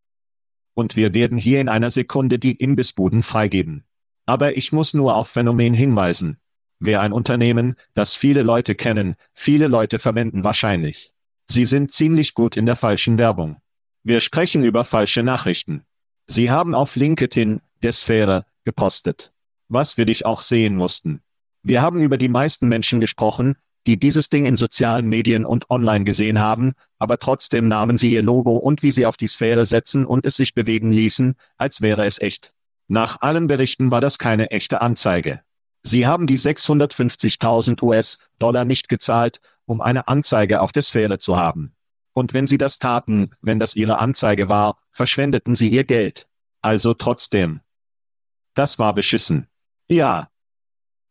Und 0.72 0.96
wir 0.96 1.12
werden 1.12 1.36
hier 1.36 1.60
in 1.60 1.68
einer 1.68 1.90
Sekunde 1.90 2.38
die 2.38 2.52
Imbissbuden 2.52 3.22
freigeben. 3.22 3.84
Aber 4.24 4.56
ich 4.56 4.72
muss 4.72 4.94
nur 4.94 5.14
auf 5.14 5.28
Phänomen 5.28 5.74
hinweisen. 5.74 6.38
Wer 6.78 7.02
ein 7.02 7.12
Unternehmen, 7.12 7.76
das 7.92 8.16
viele 8.16 8.42
Leute 8.42 8.74
kennen, 8.74 9.14
viele 9.34 9.68
Leute 9.68 9.98
verwenden 9.98 10.42
wahrscheinlich. 10.42 11.12
Sie 11.46 11.66
sind 11.66 11.92
ziemlich 11.92 12.32
gut 12.32 12.56
in 12.56 12.64
der 12.64 12.76
falschen 12.76 13.18
Werbung. 13.18 13.60
Wir 14.02 14.22
sprechen 14.22 14.64
über 14.64 14.86
falsche 14.86 15.22
Nachrichten. 15.22 15.84
Sie 16.24 16.50
haben 16.50 16.74
auf 16.74 16.96
LinkedIn, 16.96 17.60
der 17.82 17.92
Sphäre, 17.92 18.46
gepostet. 18.64 19.34
Was 19.68 19.98
wir 19.98 20.06
dich 20.06 20.24
auch 20.24 20.40
sehen 20.40 20.76
mussten. 20.76 21.20
Wir 21.62 21.82
haben 21.82 22.00
über 22.00 22.16
die 22.16 22.28
meisten 22.28 22.68
Menschen 22.68 23.00
gesprochen, 23.00 23.56
die 23.86 23.98
dieses 23.98 24.28
Ding 24.28 24.46
in 24.46 24.56
sozialen 24.56 25.08
Medien 25.08 25.44
und 25.44 25.70
online 25.70 26.04
gesehen 26.04 26.38
haben, 26.38 26.72
aber 26.98 27.18
trotzdem 27.18 27.68
nahmen 27.68 27.98
sie 27.98 28.12
ihr 28.12 28.22
Logo 28.22 28.56
und 28.56 28.82
wie 28.82 28.92
sie 28.92 29.06
auf 29.06 29.16
die 29.16 29.28
Sphäre 29.28 29.64
setzen 29.66 30.04
und 30.04 30.26
es 30.26 30.36
sich 30.36 30.54
bewegen 30.54 30.92
ließen, 30.92 31.34
als 31.56 31.80
wäre 31.80 32.04
es 32.04 32.20
echt. 32.20 32.52
Nach 32.88 33.20
allen 33.20 33.46
Berichten 33.46 33.90
war 33.90 34.00
das 34.00 34.18
keine 34.18 34.50
echte 34.50 34.80
Anzeige. 34.80 35.42
Sie 35.82 36.06
haben 36.06 36.26
die 36.26 36.38
650.000 36.38 37.82
US-Dollar 37.82 38.64
nicht 38.64 38.88
gezahlt, 38.88 39.40
um 39.64 39.80
eine 39.80 40.08
Anzeige 40.08 40.60
auf 40.60 40.72
der 40.72 40.82
Sphäre 40.82 41.18
zu 41.18 41.36
haben. 41.38 41.74
Und 42.12 42.34
wenn 42.34 42.46
sie 42.46 42.58
das 42.58 42.78
taten, 42.78 43.30
wenn 43.40 43.60
das 43.60 43.76
ihre 43.76 43.98
Anzeige 43.98 44.48
war, 44.48 44.78
verschwendeten 44.90 45.54
sie 45.54 45.68
ihr 45.68 45.84
Geld. 45.84 46.26
Also 46.60 46.92
trotzdem. 46.92 47.60
Das 48.54 48.78
war 48.78 48.94
beschissen. 48.94 49.46
Ja. 49.88 50.28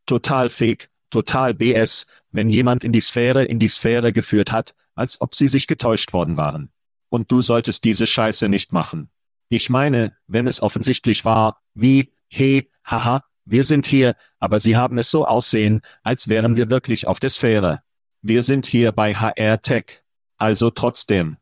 Total 0.09 0.49
fake, 0.49 0.89
total 1.11 1.53
BS, 1.53 2.07
wenn 2.31 2.49
jemand 2.49 2.83
in 2.83 2.91
die 2.91 2.99
Sphäre 2.99 3.45
in 3.45 3.59
die 3.59 3.67
Sphäre 3.67 4.11
geführt 4.11 4.51
hat, 4.51 4.73
als 4.95 5.21
ob 5.21 5.35
sie 5.35 5.47
sich 5.47 5.67
getäuscht 5.67 6.13
worden 6.13 6.35
waren. 6.35 6.71
Und 7.09 7.31
du 7.31 7.43
solltest 7.43 7.83
diese 7.83 8.07
Scheiße 8.07 8.49
nicht 8.49 8.73
machen. 8.73 9.11
Ich 9.49 9.69
meine, 9.69 10.17
wenn 10.25 10.47
es 10.47 10.63
offensichtlich 10.63 11.25
war, 11.25 11.61
wie, 11.75 12.11
hey, 12.27 12.71
haha, 12.83 13.23
wir 13.45 13.63
sind 13.63 13.85
hier, 13.85 14.15
aber 14.39 14.59
sie 14.59 14.75
haben 14.75 14.97
es 14.97 15.11
so 15.11 15.27
aussehen, 15.27 15.81
als 16.01 16.27
wären 16.27 16.55
wir 16.55 16.71
wirklich 16.71 17.05
auf 17.05 17.19
der 17.19 17.29
Sphäre. 17.29 17.83
Wir 18.23 18.41
sind 18.41 18.65
hier 18.65 18.91
bei 18.91 19.13
HR 19.13 19.61
Tech. 19.61 20.01
Also 20.37 20.71
trotzdem. 20.71 21.37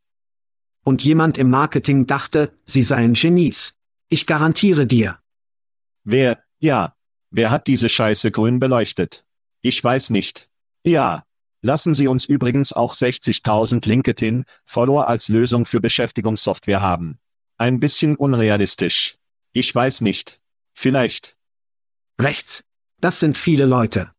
und 0.84 1.06
jemand 1.06 1.38
im 1.38 1.50
Marketing 1.50 2.06
dachte, 2.06 2.52
sie 2.66 2.84
seien 2.84 3.14
Genies. 3.14 3.78
Ich 4.10 4.26
garantiere 4.26 4.86
dir. 4.88 5.20
Wer, 6.04 6.44
ja, 6.60 6.97
wer 7.38 7.52
hat 7.52 7.68
diese 7.68 7.88
Scheiße 7.88 8.32
grün 8.32 8.60
beleuchtet? 8.60 9.24
Ich 9.62 9.82
weiß 9.82 10.10
nicht. 10.10 10.50
Ja. 10.84 11.24
Lassen 11.62 11.94
Sie 11.94 12.08
uns 12.08 12.26
übrigens 12.26 12.74
auch 12.74 12.94
60.000 12.94 13.88
LinkedIn-Follower 13.88 15.08
als 15.08 15.28
Lösung 15.28 15.66
für 15.66 15.80
Beschäftigungssoftware 15.80 16.82
haben. 16.82 17.20
Ein 17.58 17.80
bisschen 17.80 18.16
unrealistisch. 18.16 19.18
Ich 19.54 19.74
weiß 19.74 20.02
nicht. 20.02 20.40
Vielleicht. 20.74 21.38
Rechts. 22.20 22.64
Das 23.02 23.20
sind 23.20 23.38
viele 23.38 23.66
Leute. 23.66 24.12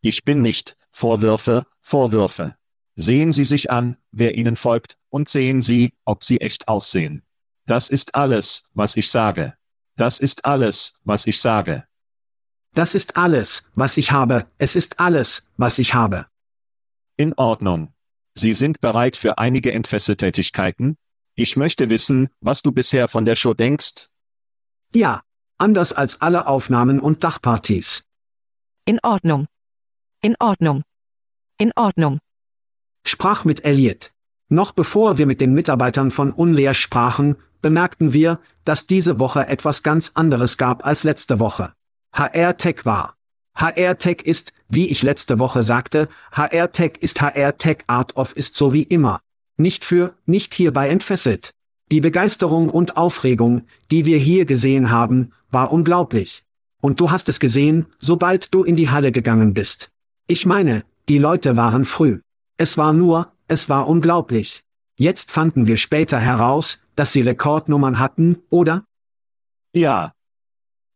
Ich 0.00 0.24
bin 0.24 0.42
nicht. 0.42 0.76
Vorwürfe, 0.92 1.66
Vorwürfe. 1.80 2.56
Sehen 2.94 3.32
Sie 3.32 3.44
sich 3.44 3.70
an, 3.70 3.96
wer 4.12 4.34
Ihnen 4.36 4.56
folgt, 4.56 4.96
und 5.08 5.28
sehen 5.28 5.60
Sie, 5.62 5.92
ob 6.04 6.24
Sie 6.24 6.40
echt 6.40 6.68
aussehen. 6.68 7.22
Das 7.66 7.88
ist 7.88 8.14
alles, 8.14 8.64
was 8.72 8.96
ich 8.96 9.10
sage. 9.10 9.54
Das 9.96 10.18
ist 10.18 10.44
alles, 10.44 10.94
was 11.04 11.26
ich 11.26 11.40
sage. 11.40 11.84
Das 12.74 12.94
ist 12.94 13.16
alles, 13.16 13.64
was 13.74 13.96
ich 13.96 14.12
habe. 14.12 14.46
Es 14.58 14.76
ist 14.76 15.00
alles, 15.00 15.42
was 15.56 15.78
ich 15.78 15.94
habe. 15.94 16.26
In 17.16 17.34
Ordnung. 17.34 17.92
Sie 18.34 18.54
sind 18.54 18.80
bereit 18.80 19.16
für 19.16 19.38
einige 19.38 19.72
Entfesseltätigkeiten? 19.72 20.96
Ich 21.34 21.56
möchte 21.56 21.90
wissen, 21.90 22.28
was 22.40 22.62
du 22.62 22.72
bisher 22.72 23.08
von 23.08 23.24
der 23.24 23.36
Show 23.36 23.54
denkst. 23.54 24.08
Ja, 24.94 25.22
anders 25.58 25.92
als 25.92 26.20
alle 26.20 26.46
Aufnahmen 26.46 27.00
und 27.00 27.24
Dachpartys. 27.24 28.04
In 28.84 29.00
Ordnung. 29.02 29.46
In 30.22 30.36
Ordnung. 30.38 30.82
In 31.58 31.72
Ordnung. 31.76 32.18
Sprach 33.04 33.44
mit 33.44 33.64
Elliot. 33.64 34.12
Noch 34.48 34.72
bevor 34.72 35.18
wir 35.18 35.26
mit 35.26 35.40
den 35.40 35.54
Mitarbeitern 35.54 36.10
von 36.10 36.32
Unleer 36.32 36.74
sprachen, 36.74 37.36
bemerkten 37.62 38.12
wir, 38.12 38.40
dass 38.64 38.86
diese 38.86 39.18
Woche 39.18 39.46
etwas 39.46 39.82
ganz 39.82 40.12
anderes 40.14 40.56
gab 40.56 40.84
als 40.84 41.04
letzte 41.04 41.38
Woche. 41.38 41.72
HR 42.12 42.56
Tech 42.56 42.84
war. 42.84 43.14
HR 43.54 43.98
Tech 43.98 44.22
ist, 44.24 44.52
wie 44.68 44.88
ich 44.88 45.02
letzte 45.02 45.38
Woche 45.38 45.62
sagte, 45.62 46.08
HR 46.32 46.72
Tech 46.72 46.92
ist 47.00 47.20
HR 47.20 47.58
Tech 47.58 47.78
Art 47.86 48.16
of 48.16 48.36
ist 48.36 48.56
so 48.56 48.72
wie 48.72 48.82
immer. 48.82 49.20
Nicht 49.56 49.84
für, 49.84 50.14
nicht 50.26 50.54
hierbei 50.54 50.88
entfesselt. 50.88 51.52
Die 51.90 52.00
Begeisterung 52.00 52.68
und 52.68 52.96
Aufregung, 52.96 53.62
die 53.90 54.06
wir 54.06 54.18
hier 54.18 54.44
gesehen 54.44 54.90
haben, 54.90 55.32
war 55.50 55.72
unglaublich. 55.72 56.44
Und 56.80 57.00
du 57.00 57.10
hast 57.10 57.28
es 57.28 57.40
gesehen, 57.40 57.86
sobald 57.98 58.54
du 58.54 58.64
in 58.64 58.76
die 58.76 58.90
Halle 58.90 59.12
gegangen 59.12 59.54
bist. 59.54 59.90
Ich 60.26 60.46
meine, 60.46 60.84
die 61.08 61.18
Leute 61.18 61.56
waren 61.56 61.84
früh. 61.84 62.20
Es 62.56 62.78
war 62.78 62.92
nur, 62.92 63.32
es 63.48 63.68
war 63.68 63.88
unglaublich. 63.88 64.62
Jetzt 64.96 65.30
fanden 65.30 65.66
wir 65.66 65.76
später 65.76 66.18
heraus, 66.18 66.82
dass 66.94 67.12
sie 67.12 67.22
Rekordnummern 67.22 67.98
hatten, 67.98 68.38
oder? 68.50 68.84
Ja, 69.74 70.12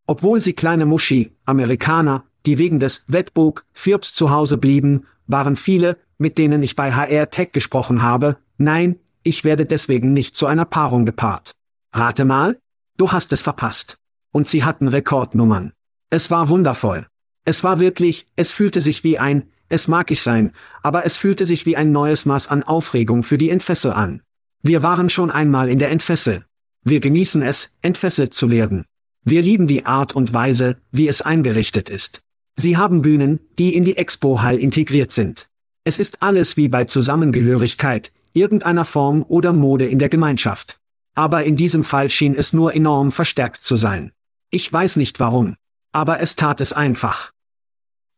Obwohl 0.06 0.40
sie 0.40 0.52
kleine 0.52 0.86
Muschi, 0.86 1.32
Amerikaner, 1.44 2.24
die 2.46 2.58
wegen 2.58 2.78
des 2.78 3.04
Wettbug, 3.06 3.64
Firbs 3.72 4.14
zu 4.14 4.30
Hause 4.30 4.58
blieben, 4.58 5.06
waren 5.26 5.56
viele, 5.56 5.96
mit 6.18 6.36
denen 6.36 6.62
ich 6.62 6.76
bei 6.76 6.92
HR 6.92 7.30
Tech 7.30 7.52
gesprochen 7.52 8.02
habe, 8.02 8.36
nein, 8.58 8.96
ich 9.22 9.44
werde 9.44 9.64
deswegen 9.64 10.12
nicht 10.12 10.36
zu 10.36 10.46
einer 10.46 10.66
Paarung 10.66 11.06
gepaart. 11.06 11.52
Rate 11.92 12.24
mal? 12.24 12.58
Du 12.98 13.12
hast 13.12 13.32
es 13.32 13.40
verpasst. 13.40 13.96
Und 14.30 14.48
sie 14.48 14.64
hatten 14.64 14.88
Rekordnummern. 14.88 15.72
Es 16.10 16.30
war 16.30 16.48
wundervoll. 16.48 17.06
Es 17.46 17.64
war 17.64 17.78
wirklich, 17.78 18.26
es 18.36 18.52
fühlte 18.52 18.80
sich 18.80 19.04
wie 19.04 19.18
ein, 19.18 19.50
es 19.68 19.88
mag 19.88 20.10
ich 20.10 20.22
sein, 20.22 20.52
aber 20.82 21.04
es 21.06 21.16
fühlte 21.16 21.44
sich 21.44 21.66
wie 21.66 21.76
ein 21.76 21.92
neues 21.92 22.26
Maß 22.26 22.48
an 22.48 22.62
Aufregung 22.62 23.22
für 23.22 23.38
die 23.38 23.50
Entfessel 23.50 23.92
an. 23.92 24.22
Wir 24.62 24.82
waren 24.82 25.08
schon 25.08 25.30
einmal 25.30 25.68
in 25.68 25.78
der 25.78 25.90
Entfessel. 25.90 26.44
Wir 26.82 27.00
genießen 27.00 27.42
es, 27.42 27.72
entfesselt 27.82 28.34
zu 28.34 28.50
werden. 28.50 28.84
Wir 29.24 29.40
lieben 29.40 29.66
die 29.66 29.86
Art 29.86 30.14
und 30.14 30.34
Weise, 30.34 30.76
wie 30.92 31.08
es 31.08 31.22
eingerichtet 31.22 31.88
ist. 31.88 32.20
Sie 32.56 32.76
haben 32.76 33.00
Bühnen, 33.00 33.40
die 33.58 33.74
in 33.74 33.82
die 33.82 33.96
Expo 33.96 34.42
Hall 34.42 34.58
integriert 34.58 35.12
sind. 35.12 35.48
Es 35.82 35.98
ist 35.98 36.22
alles 36.22 36.58
wie 36.58 36.68
bei 36.68 36.84
Zusammengehörigkeit, 36.84 38.12
irgendeiner 38.34 38.84
Form 38.84 39.24
oder 39.26 39.54
Mode 39.54 39.86
in 39.86 39.98
der 39.98 40.10
Gemeinschaft. 40.10 40.78
Aber 41.14 41.44
in 41.44 41.56
diesem 41.56 41.84
Fall 41.84 42.10
schien 42.10 42.34
es 42.34 42.52
nur 42.52 42.74
enorm 42.74 43.12
verstärkt 43.12 43.64
zu 43.64 43.76
sein. 43.76 44.12
Ich 44.50 44.70
weiß 44.70 44.96
nicht 44.96 45.20
warum. 45.20 45.56
Aber 45.92 46.20
es 46.20 46.36
tat 46.36 46.60
es 46.60 46.72
einfach. 46.72 47.32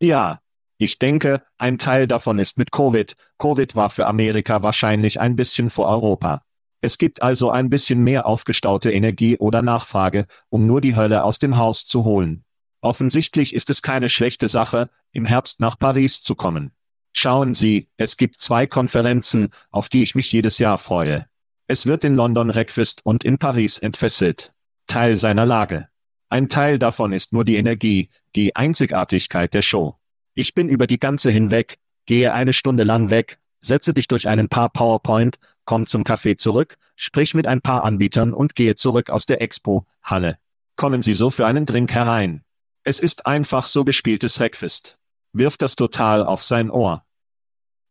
ja. 0.00 0.40
Ich 0.78 0.98
denke, 0.98 1.42
ein 1.56 1.78
Teil 1.78 2.06
davon 2.06 2.38
ist 2.38 2.58
mit 2.58 2.70
Covid. 2.70 3.16
Covid 3.38 3.76
war 3.76 3.88
für 3.88 4.06
Amerika 4.06 4.62
wahrscheinlich 4.62 5.18
ein 5.18 5.34
bisschen 5.34 5.70
vor 5.70 5.88
Europa. 5.88 6.42
Es 6.80 6.98
gibt 6.98 7.22
also 7.22 7.50
ein 7.50 7.70
bisschen 7.70 8.04
mehr 8.04 8.26
aufgestaute 8.26 8.92
Energie 8.92 9.36
oder 9.38 9.62
Nachfrage, 9.62 10.26
um 10.48 10.66
nur 10.66 10.80
die 10.80 10.96
Hölle 10.96 11.24
aus 11.24 11.38
dem 11.38 11.56
Haus 11.56 11.86
zu 11.86 12.04
holen. 12.04 12.44
Offensichtlich 12.80 13.54
ist 13.54 13.70
es 13.70 13.82
keine 13.82 14.08
schlechte 14.08 14.48
Sache, 14.48 14.90
im 15.12 15.24
Herbst 15.24 15.60
nach 15.60 15.78
Paris 15.78 16.22
zu 16.22 16.34
kommen. 16.34 16.72
Schauen 17.12 17.54
Sie, 17.54 17.88
es 17.96 18.16
gibt 18.16 18.40
zwei 18.40 18.66
Konferenzen, 18.66 19.48
auf 19.70 19.88
die 19.88 20.02
ich 20.02 20.14
mich 20.14 20.30
jedes 20.30 20.58
Jahr 20.58 20.78
freue. 20.78 21.26
Es 21.66 21.86
wird 21.86 22.04
in 22.04 22.14
London 22.14 22.50
Request 22.50 23.00
und 23.04 23.24
in 23.24 23.38
Paris 23.38 23.78
entfesselt. 23.78 24.52
Teil 24.86 25.16
seiner 25.16 25.46
Lage. 25.46 25.88
Ein 26.28 26.48
Teil 26.48 26.78
davon 26.78 27.12
ist 27.12 27.32
nur 27.32 27.44
die 27.44 27.56
Energie, 27.56 28.10
die 28.36 28.54
Einzigartigkeit 28.54 29.54
der 29.54 29.62
Show. 29.62 29.96
Ich 30.34 30.54
bin 30.54 30.68
über 30.68 30.86
die 30.86 31.00
ganze 31.00 31.30
hinweg, 31.30 31.78
gehe 32.04 32.34
eine 32.34 32.52
Stunde 32.52 32.84
lang 32.84 33.10
weg, 33.10 33.38
setze 33.60 33.94
dich 33.94 34.06
durch 34.06 34.28
einen 34.28 34.48
paar 34.48 34.68
PowerPoint, 34.68 35.38
komm 35.66 35.86
zum 35.86 36.02
Café 36.02 36.38
zurück, 36.38 36.78
sprich 36.96 37.34
mit 37.34 37.46
ein 37.46 37.60
paar 37.60 37.84
Anbietern 37.84 38.32
und 38.32 38.54
gehe 38.54 38.76
zurück 38.76 39.10
aus 39.10 39.26
der 39.26 39.42
Expo-Halle. 39.42 40.38
Kommen 40.76 41.02
Sie 41.02 41.14
so 41.14 41.30
für 41.30 41.46
einen 41.46 41.66
Drink 41.66 41.92
herein. 41.92 42.42
Es 42.84 43.00
ist 43.00 43.26
einfach 43.26 43.66
so 43.66 43.84
gespieltes 43.84 44.40
Request. 44.40 44.98
Wirft 45.32 45.60
das 45.60 45.76
total 45.76 46.24
auf 46.24 46.42
sein 46.42 46.70
Ohr. 46.70 47.04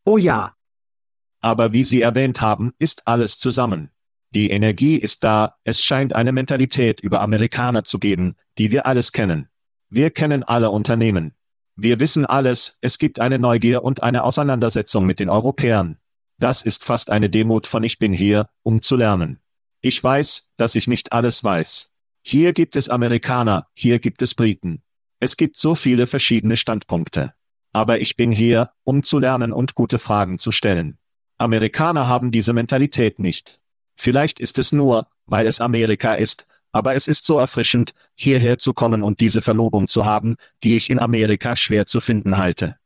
Oh 0.05 0.17
ja, 0.17 0.55
Aber 1.41 1.73
wie 1.73 1.83
Sie 1.83 2.01
erwähnt 2.01 2.41
haben, 2.41 2.73
ist 2.79 3.07
alles 3.07 3.37
zusammen. 3.37 3.91
Die 4.31 4.49
Energie 4.49 4.97
ist 4.97 5.23
da, 5.23 5.55
es 5.63 5.83
scheint 5.83 6.13
eine 6.13 6.31
Mentalität 6.31 7.01
über 7.01 7.21
Amerikaner 7.21 7.83
zu 7.83 7.99
geben, 7.99 8.35
die 8.57 8.71
wir 8.71 8.87
alles 8.87 9.11
kennen. 9.11 9.47
Wir 9.89 10.09
kennen 10.09 10.43
alle 10.43 10.71
Unternehmen. 10.71 11.35
Wir 11.75 11.99
wissen 11.99 12.25
alles, 12.25 12.77
es 12.81 12.97
gibt 12.97 13.19
eine 13.19 13.37
Neugier 13.37 13.83
und 13.83 14.01
eine 14.01 14.23
Auseinandersetzung 14.23 15.05
mit 15.05 15.19
den 15.19 15.29
Europäern. 15.29 15.99
Das 16.37 16.61
ist 16.61 16.83
fast 16.83 17.09
eine 17.09 17.29
Demut 17.29 17.67
von 17.67 17.83
ich 17.83 17.97
bin 17.97 18.13
hier, 18.13 18.49
um 18.63 18.81
zu 18.81 18.95
lernen. 18.95 19.39
Ich 19.81 20.03
weiß, 20.03 20.47
dass 20.57 20.75
ich 20.75 20.87
nicht 20.87 21.13
alles 21.13 21.43
weiß. 21.43 21.89
Hier 22.21 22.53
gibt 22.53 22.75
es 22.75 22.89
Amerikaner, 22.89 23.67
hier 23.73 23.99
gibt 23.99 24.21
es 24.21 24.33
Briten. 24.33 24.81
Es 25.19 25.37
gibt 25.37 25.59
so 25.59 25.75
viele 25.75 26.07
verschiedene 26.07 26.57
Standpunkte. 26.57 27.33
Aber 27.71 28.01
ich 28.01 28.15
bin 28.15 28.31
hier, 28.31 28.71
um 28.83 29.03
zu 29.03 29.19
lernen 29.19 29.53
und 29.53 29.75
gute 29.75 29.99
Fragen 29.99 30.39
zu 30.39 30.51
stellen. 30.51 30.97
Amerikaner 31.37 32.07
haben 32.07 32.31
diese 32.31 32.53
Mentalität 32.53 33.19
nicht. 33.19 33.59
Vielleicht 33.95 34.39
ist 34.39 34.57
es 34.57 34.71
nur, 34.71 35.07
weil 35.25 35.47
es 35.47 35.61
Amerika 35.61 36.15
ist, 36.15 36.47
aber 36.71 36.95
es 36.95 37.07
ist 37.07 37.25
so 37.25 37.39
erfrischend, 37.39 37.93
hierher 38.15 38.57
zu 38.57 38.73
kommen 38.73 39.03
und 39.03 39.19
diese 39.19 39.41
Verlobung 39.41 39.87
zu 39.87 40.05
haben, 40.05 40.35
die 40.63 40.75
ich 40.75 40.89
in 40.89 40.99
Amerika 40.99 41.55
schwer 41.55 41.85
zu 41.85 42.01
finden 42.01 42.37
halte. 42.37 42.77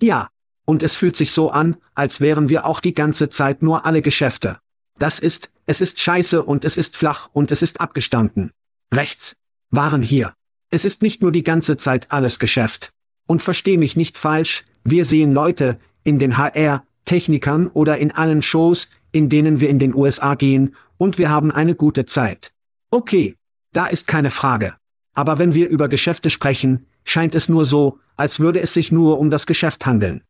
Ja, 0.00 0.30
und 0.64 0.82
es 0.82 0.96
fühlt 0.96 1.16
sich 1.16 1.32
so 1.32 1.50
an, 1.50 1.76
als 1.94 2.20
wären 2.20 2.48
wir 2.48 2.66
auch 2.66 2.80
die 2.80 2.94
ganze 2.94 3.30
Zeit 3.30 3.62
nur 3.62 3.86
alle 3.86 4.02
Geschäfte. 4.02 4.58
Das 4.98 5.18
ist, 5.18 5.50
es 5.66 5.80
ist 5.80 6.00
scheiße 6.00 6.42
und 6.42 6.64
es 6.64 6.76
ist 6.76 6.96
flach 6.96 7.28
und 7.32 7.50
es 7.50 7.62
ist 7.62 7.80
abgestanden. 7.80 8.52
Rechts. 8.92 9.36
Waren 9.70 10.02
hier. 10.02 10.34
Es 10.70 10.84
ist 10.84 11.02
nicht 11.02 11.22
nur 11.22 11.32
die 11.32 11.44
ganze 11.44 11.76
Zeit 11.76 12.10
alles 12.10 12.38
Geschäft. 12.38 12.90
Und 13.26 13.42
versteh 13.42 13.76
mich 13.76 13.96
nicht 13.96 14.18
falsch, 14.18 14.64
wir 14.84 15.04
sehen 15.04 15.32
Leute, 15.32 15.78
in 16.02 16.18
den 16.18 16.36
HR, 16.36 16.84
Technikern 17.04 17.68
oder 17.68 17.98
in 17.98 18.12
allen 18.12 18.42
Shows, 18.42 18.88
in 19.12 19.28
denen 19.28 19.60
wir 19.60 19.68
in 19.68 19.78
den 19.78 19.94
USA 19.94 20.34
gehen, 20.34 20.74
und 20.96 21.18
wir 21.18 21.30
haben 21.30 21.50
eine 21.50 21.74
gute 21.74 22.04
Zeit. 22.04 22.52
Okay, 22.90 23.36
da 23.72 23.86
ist 23.86 24.06
keine 24.06 24.30
Frage. 24.30 24.74
Aber 25.14 25.38
wenn 25.38 25.54
wir 25.54 25.68
über 25.68 25.88
Geschäfte 25.88 26.30
sprechen, 26.30 26.86
scheint 27.04 27.34
es 27.34 27.48
nur 27.48 27.64
so, 27.64 27.98
als 28.16 28.40
würde 28.40 28.60
es 28.60 28.74
sich 28.74 28.92
nur 28.92 29.18
um 29.18 29.30
das 29.30 29.46
Geschäft 29.46 29.86
handeln. 29.86 30.22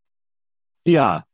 Ja. 0.87 1.25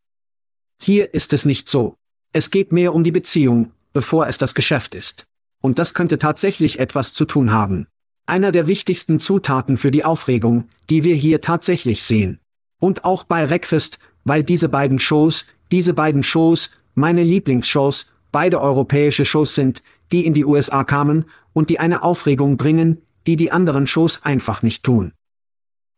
Hier 0.81 1.15
ist 1.15 1.33
es 1.33 1.45
nicht 1.45 1.69
so. 1.69 1.97
Es 2.33 2.51
geht 2.51 2.73
mehr 2.73 2.95
um 2.95 3.05
die 3.05 3.13
Beziehung, 3.13 3.73
bevor 3.93 4.27
es 4.27 4.39
das 4.39 4.55
Geschäft 4.55 4.95
ist. 4.95 5.25
Und 5.63 5.79
das 5.79 5.95
könnte 5.95 6.19
tatsächlich 6.19 6.79
etwas 6.79 7.13
zu 7.13 7.25
tun 7.25 7.51
haben. 7.51 7.87
Einer 8.27 8.53
der 8.53 8.67
wichtigsten 8.67 9.21
Zutaten 9.21 9.79
für 9.79 9.91
die 9.91 10.05
Aufregung, 10.05 10.69
die 10.91 11.05
wir 11.05 11.15
hier 11.15 11.41
tatsächlich 11.41 12.03
sehen. 12.03 12.41
Und 12.79 13.05
auch 13.05 13.25
bei 13.25 13.45
Reckfest, 13.45 13.99
weil 14.25 14.43
diese 14.43 14.69
beiden 14.69 14.99
Shows, 14.99 15.47
diese 15.71 15.95
beiden 15.95 16.23
Shows, 16.23 16.71
meine 16.95 17.23
Lieblingsshows, 17.23 18.11
beide 18.33 18.61
europäische 18.61 19.25
Shows 19.25 19.55
sind, 19.55 19.83
die 20.13 20.27
in 20.27 20.35
die 20.35 20.45
USA 20.45 20.85
kamen 20.85 21.25
und 21.53 21.71
die 21.71 21.79
eine 21.79 22.03
Aufregung 22.03 22.57
bringen, 22.57 23.01
die 23.27 23.37
die 23.37 23.53
anderen 23.53 23.87
Shows 23.87 24.23
einfach 24.25 24.63
nicht 24.63 24.83
tun. 24.83 25.13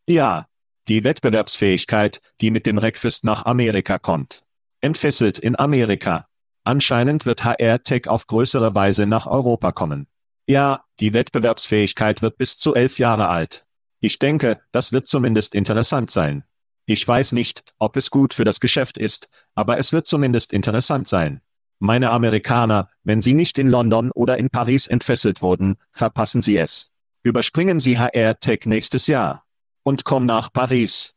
Ja, 0.07 0.47
die 0.88 1.04
Wettbewerbsfähigkeit, 1.04 2.21
die 2.40 2.50
mit 2.50 2.66
dem 2.66 2.78
Reckfest 2.78 3.25
nach 3.25 3.45
Amerika 3.45 3.99
kommt. 3.99 4.45
Entfesselt 4.80 5.38
in 5.38 5.59
Amerika. 5.59 6.26
Anscheinend 6.64 7.26
wird 7.26 7.45
HR 7.45 7.83
Tech 7.83 8.09
auf 8.09 8.26
größere 8.26 8.75
Weise 8.75 9.07
nach 9.07 9.26
Europa 9.26 9.73
kommen. 9.73 10.07
Ja, 10.47 10.85
die 11.00 11.12
Wettbewerbsfähigkeit 11.12 12.23
wird 12.23 12.38
bis 12.38 12.59
zu 12.59 12.75
elf 12.75 12.99
Jahre 12.99 13.28
alt. 13.28 13.66
Ich 14.00 14.18
denke, 14.18 14.61
das 14.73 14.92
wird 14.92 15.09
zumindest 15.09 15.54
interessant 15.54 16.11
sein. 16.11 16.45
Ich 16.87 17.07
weiß 17.07 17.33
nicht, 17.33 17.64
ob 17.78 17.97
es 17.97 18.11
gut 18.11 18.33
für 18.33 18.45
das 18.45 18.61
Geschäft 18.61 18.97
ist, 18.97 19.28
aber 19.54 19.78
es 19.78 19.92
wird 19.92 20.07
zumindest 20.07 20.52
interessant 20.52 21.07
sein. 21.07 21.42
Meine 21.80 22.11
Amerikaner, 22.11 22.88
wenn 23.02 23.21
sie 23.21 23.35
nicht 23.35 23.59
in 23.59 23.68
London 23.68 24.11
oder 24.11 24.38
in 24.38 24.49
Paris 24.49 24.87
entfesselt 24.87 25.42
wurden, 25.42 25.76
verpassen 25.90 26.40
sie 26.40 26.57
es. 26.57 26.90
Überspringen 27.23 27.78
Sie 27.78 27.99
HR 27.99 28.40
Tech 28.40 28.61
nächstes 28.64 29.07
Jahr. 29.07 29.45
Und 29.88 30.04
komm 30.04 30.26
nach 30.26 30.52
Paris. 30.52 31.14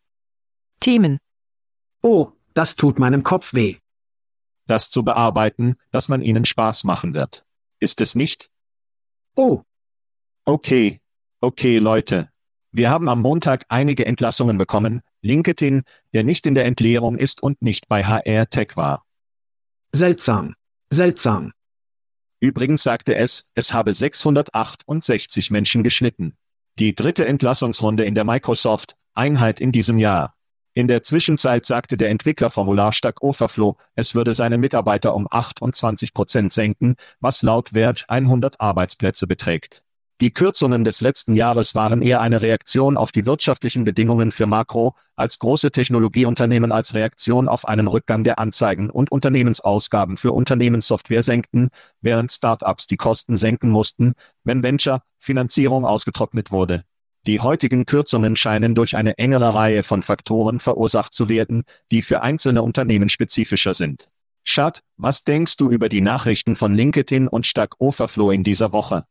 Themen. 0.79 1.17
Oh, 2.01 2.31
das 2.53 2.77
tut 2.77 2.99
meinem 2.99 3.21
Kopf 3.21 3.53
weh. 3.53 3.79
Das 4.65 4.89
zu 4.89 5.03
bearbeiten, 5.03 5.75
dass 5.91 6.07
man 6.07 6.21
ihnen 6.21 6.45
Spaß 6.45 6.85
machen 6.85 7.13
wird. 7.13 7.45
Ist 7.81 7.99
es 7.99 8.15
nicht? 8.15 8.49
Oh, 9.35 9.63
Okay. 10.45 11.01
Okay, 11.41 11.79
Leute. 11.79 12.29
Wir 12.71 12.89
haben 12.89 13.09
am 13.09 13.19
Montag 13.19 13.65
einige 13.67 14.05
Entlassungen 14.05 14.57
bekommen, 14.57 15.01
LinkedIn, 15.21 15.83
der 16.13 16.23
nicht 16.23 16.45
in 16.45 16.55
der 16.55 16.63
Entleerung 16.63 17.17
ist 17.17 17.43
und 17.43 17.61
nicht 17.61 17.89
bei 17.89 18.05
HR 18.05 18.49
Tech 18.49 18.77
war. 18.77 19.03
seltsam. 19.91 20.55
Seltsam. 20.89 21.51
Übrigens 22.39 22.83
sagte 22.83 23.15
es, 23.15 23.49
es 23.53 23.73
habe 23.73 23.93
668 23.93 25.51
Menschen 25.51 25.83
geschnitten. 25.83 26.37
Die 26.79 26.95
dritte 26.95 27.27
Entlassungsrunde 27.27 28.05
in 28.05 28.15
der 28.15 28.23
Microsoft-Einheit 28.23 29.59
in 29.59 29.71
diesem 29.71 29.97
Jahr. 29.97 30.35
In 30.73 30.87
der 30.87 31.03
Zwischenzeit 31.03 31.65
sagte 31.65 31.97
der 31.97 32.09
Entwicklerformular 32.09 32.93
Stack 32.93 33.21
Overflow, 33.21 33.77
es 33.95 34.15
würde 34.15 34.33
seine 34.33 34.57
Mitarbeiter 34.57 35.13
um 35.13 35.27
28 35.29 36.13
Prozent 36.13 36.53
senken, 36.53 36.95
was 37.19 37.41
laut 37.41 37.73
Wert 37.73 38.05
100 38.07 38.61
Arbeitsplätze 38.61 39.27
beträgt. 39.27 39.83
Die 40.21 40.31
Kürzungen 40.31 40.83
des 40.83 41.01
letzten 41.01 41.35
Jahres 41.35 41.73
waren 41.73 42.03
eher 42.03 42.21
eine 42.21 42.43
Reaktion 42.43 42.95
auf 42.95 43.11
die 43.11 43.25
wirtschaftlichen 43.25 43.85
Bedingungen 43.85 44.31
für 44.31 44.45
Makro, 44.45 44.93
als 45.15 45.39
große 45.39 45.71
Technologieunternehmen 45.71 46.71
als 46.71 46.93
Reaktion 46.93 47.47
auf 47.47 47.67
einen 47.67 47.87
Rückgang 47.87 48.23
der 48.23 48.37
Anzeigen 48.37 48.91
und 48.91 49.11
Unternehmensausgaben 49.11 50.17
für 50.17 50.31
Unternehmenssoftware 50.31 51.23
senkten, 51.23 51.69
während 52.01 52.31
Startups 52.31 52.85
die 52.85 52.97
Kosten 52.97 53.35
senken 53.35 53.71
mussten, 53.71 54.13
wenn 54.43 54.61
Venture-Finanzierung 54.61 55.85
ausgetrocknet 55.85 56.51
wurde. 56.51 56.83
Die 57.25 57.39
heutigen 57.39 57.87
Kürzungen 57.87 58.35
scheinen 58.35 58.75
durch 58.75 58.95
eine 58.95 59.17
engere 59.17 59.55
Reihe 59.55 59.81
von 59.81 60.03
Faktoren 60.03 60.59
verursacht 60.59 61.15
zu 61.15 61.29
werden, 61.29 61.63
die 61.89 62.03
für 62.03 62.21
einzelne 62.21 62.61
Unternehmen 62.61 63.09
spezifischer 63.09 63.73
sind. 63.73 64.07
Schad, 64.43 64.81
was 64.97 65.23
denkst 65.23 65.57
du 65.57 65.71
über 65.71 65.89
die 65.89 66.01
Nachrichten 66.01 66.55
von 66.55 66.75
LinkedIn 66.75 67.27
und 67.27 67.47
Stack 67.47 67.73
Overflow 67.79 68.29
in 68.29 68.43
dieser 68.43 68.71
Woche? 68.71 69.05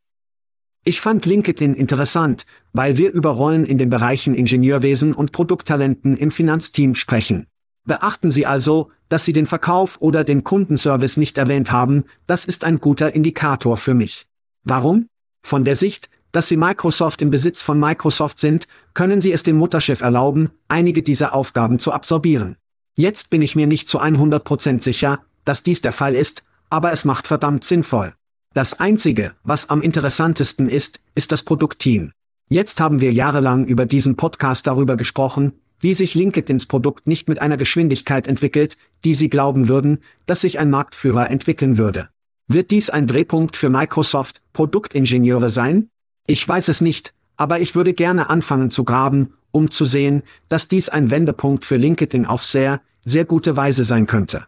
Ich 0.83 0.99
fand 0.99 1.27
LinkedIn 1.27 1.75
interessant, 1.75 2.47
weil 2.73 2.97
wir 2.97 3.11
über 3.11 3.29
Rollen 3.29 3.65
in 3.65 3.77
den 3.77 3.91
Bereichen 3.91 4.33
Ingenieurwesen 4.33 5.13
und 5.13 5.31
Produkttalenten 5.31 6.17
im 6.17 6.31
Finanzteam 6.31 6.95
sprechen. 6.95 7.45
Beachten 7.85 8.31
Sie 8.31 8.47
also, 8.47 8.89
dass 9.07 9.23
Sie 9.23 9.33
den 9.33 9.45
Verkauf 9.45 10.01
oder 10.01 10.23
den 10.23 10.43
Kundenservice 10.43 11.17
nicht 11.17 11.37
erwähnt 11.37 11.71
haben, 11.71 12.05
das 12.25 12.45
ist 12.45 12.63
ein 12.63 12.79
guter 12.79 13.13
Indikator 13.13 13.77
für 13.77 13.93
mich. 13.93 14.25
Warum? 14.63 15.07
Von 15.43 15.65
der 15.65 15.75
Sicht, 15.75 16.09
dass 16.31 16.47
Sie 16.47 16.57
Microsoft 16.57 17.21
im 17.21 17.29
Besitz 17.29 17.61
von 17.61 17.79
Microsoft 17.79 18.39
sind, 18.39 18.67
können 18.95 19.21
Sie 19.21 19.31
es 19.31 19.43
dem 19.43 19.57
Mutterschiff 19.57 20.01
erlauben, 20.01 20.49
einige 20.67 21.03
dieser 21.03 21.35
Aufgaben 21.35 21.77
zu 21.77 21.91
absorbieren. 21.91 22.55
Jetzt 22.95 23.29
bin 23.29 23.43
ich 23.43 23.55
mir 23.55 23.67
nicht 23.67 23.87
zu 23.87 24.01
100% 24.01 24.81
sicher, 24.81 25.19
dass 25.45 25.61
dies 25.61 25.81
der 25.81 25.93
Fall 25.93 26.15
ist, 26.15 26.43
aber 26.71 26.91
es 26.91 27.05
macht 27.05 27.27
verdammt 27.27 27.63
sinnvoll. 27.65 28.13
Das 28.53 28.81
Einzige, 28.81 29.31
was 29.43 29.69
am 29.69 29.81
interessantesten 29.81 30.67
ist, 30.67 30.99
ist 31.15 31.31
das 31.31 31.43
Produktteam. 31.43 32.11
Jetzt 32.49 32.81
haben 32.81 32.99
wir 32.99 33.13
jahrelang 33.13 33.65
über 33.65 33.85
diesen 33.85 34.17
Podcast 34.17 34.67
darüber 34.67 34.97
gesprochen, 34.97 35.53
wie 35.79 35.93
sich 35.93 36.15
LinkedIns 36.15 36.65
Produkt 36.65 37.07
nicht 37.07 37.29
mit 37.29 37.41
einer 37.41 37.55
Geschwindigkeit 37.55 38.27
entwickelt, 38.27 38.75
die 39.05 39.13
Sie 39.13 39.29
glauben 39.29 39.69
würden, 39.69 39.99
dass 40.25 40.41
sich 40.41 40.59
ein 40.59 40.69
Marktführer 40.69 41.29
entwickeln 41.29 41.77
würde. 41.77 42.09
Wird 42.49 42.71
dies 42.71 42.89
ein 42.89 43.07
Drehpunkt 43.07 43.55
für 43.55 43.69
Microsoft 43.69 44.41
Produktingenieure 44.51 45.49
sein? 45.49 45.89
Ich 46.27 46.45
weiß 46.45 46.67
es 46.67 46.81
nicht, 46.81 47.13
aber 47.37 47.61
ich 47.61 47.73
würde 47.73 47.93
gerne 47.93 48.29
anfangen 48.29 48.69
zu 48.69 48.83
graben, 48.83 49.33
um 49.51 49.71
zu 49.71 49.85
sehen, 49.85 50.23
dass 50.49 50.67
dies 50.67 50.89
ein 50.89 51.09
Wendepunkt 51.09 51.63
für 51.63 51.77
LinkedIn 51.77 52.25
auf 52.25 52.43
sehr, 52.43 52.81
sehr 53.05 53.23
gute 53.23 53.55
Weise 53.55 53.85
sein 53.85 54.07
könnte. 54.07 54.45